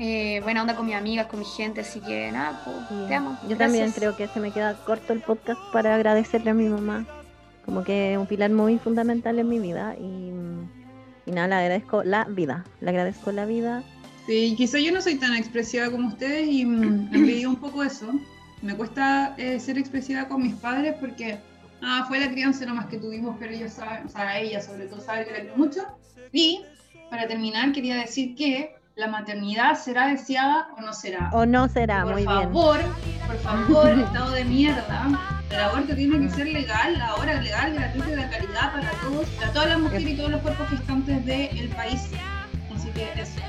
[0.00, 2.94] Eh, buena onda con mis amigas, con mi gente, así que nada, pues, Sí.
[3.08, 3.36] te amo.
[3.48, 3.94] Yo también Gracias.
[3.96, 7.04] creo que se me queda corto el podcast para agradecerle a mi mamá.
[7.64, 9.96] Como que un pilar muy fundamental en mi vida.
[9.98, 10.30] Y,
[11.26, 12.64] y nada, le agradezco la vida.
[12.80, 13.82] Le agradezco la vida.
[14.28, 18.12] Sí, quizá yo no soy tan expresiva como ustedes y mm, envidio un poco eso.
[18.60, 21.38] Me cuesta eh, ser expresiva con mis padres porque
[21.80, 25.00] ah, fue la crianza nomás que tuvimos, pero ellos saben, o sea, ella sobre todo
[25.00, 25.80] sabe que la quiero mucho.
[26.30, 26.60] Y
[27.08, 31.30] para terminar, quería decir que la maternidad será deseada o no será.
[31.32, 32.34] O no será, por muy bien.
[32.34, 32.80] favor,
[33.26, 35.08] por favor, estado de mierda.
[35.50, 39.52] El aborto tiene que ser legal, ahora legal, gratuito y de calidad para todos, para
[39.54, 42.10] todas las mujeres y todos los cuerpos gestantes del país.
[42.76, 43.40] Así que eso.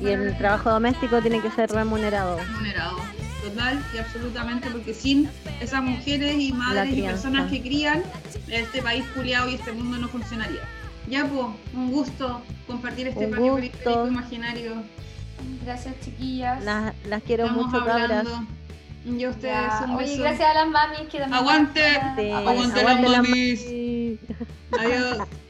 [0.00, 2.38] Y el trabajo doméstico tiene que ser remunerado.
[2.38, 2.96] remunerado.
[3.42, 5.28] Total y absolutamente, porque sin
[5.60, 8.02] esas mujeres y madres y personas que crían,
[8.48, 10.60] este país culiado y este mundo no funcionaría.
[11.08, 14.72] Ya, pues, un gusto compartir este patio periférico imaginario.
[15.64, 16.64] Gracias, chiquillas.
[16.64, 18.10] Las, las quiero Estamos mucho, cabras.
[18.10, 18.46] hablando.
[19.04, 19.82] Y a ustedes Ya.
[19.84, 20.22] un Oye, beso.
[20.22, 21.34] gracias a las mamis que también.
[21.34, 22.00] Aguante.
[22.16, 23.64] Sí, Aguante las aguante las mamis.
[23.66, 24.18] mamis.
[24.80, 25.18] Adiós.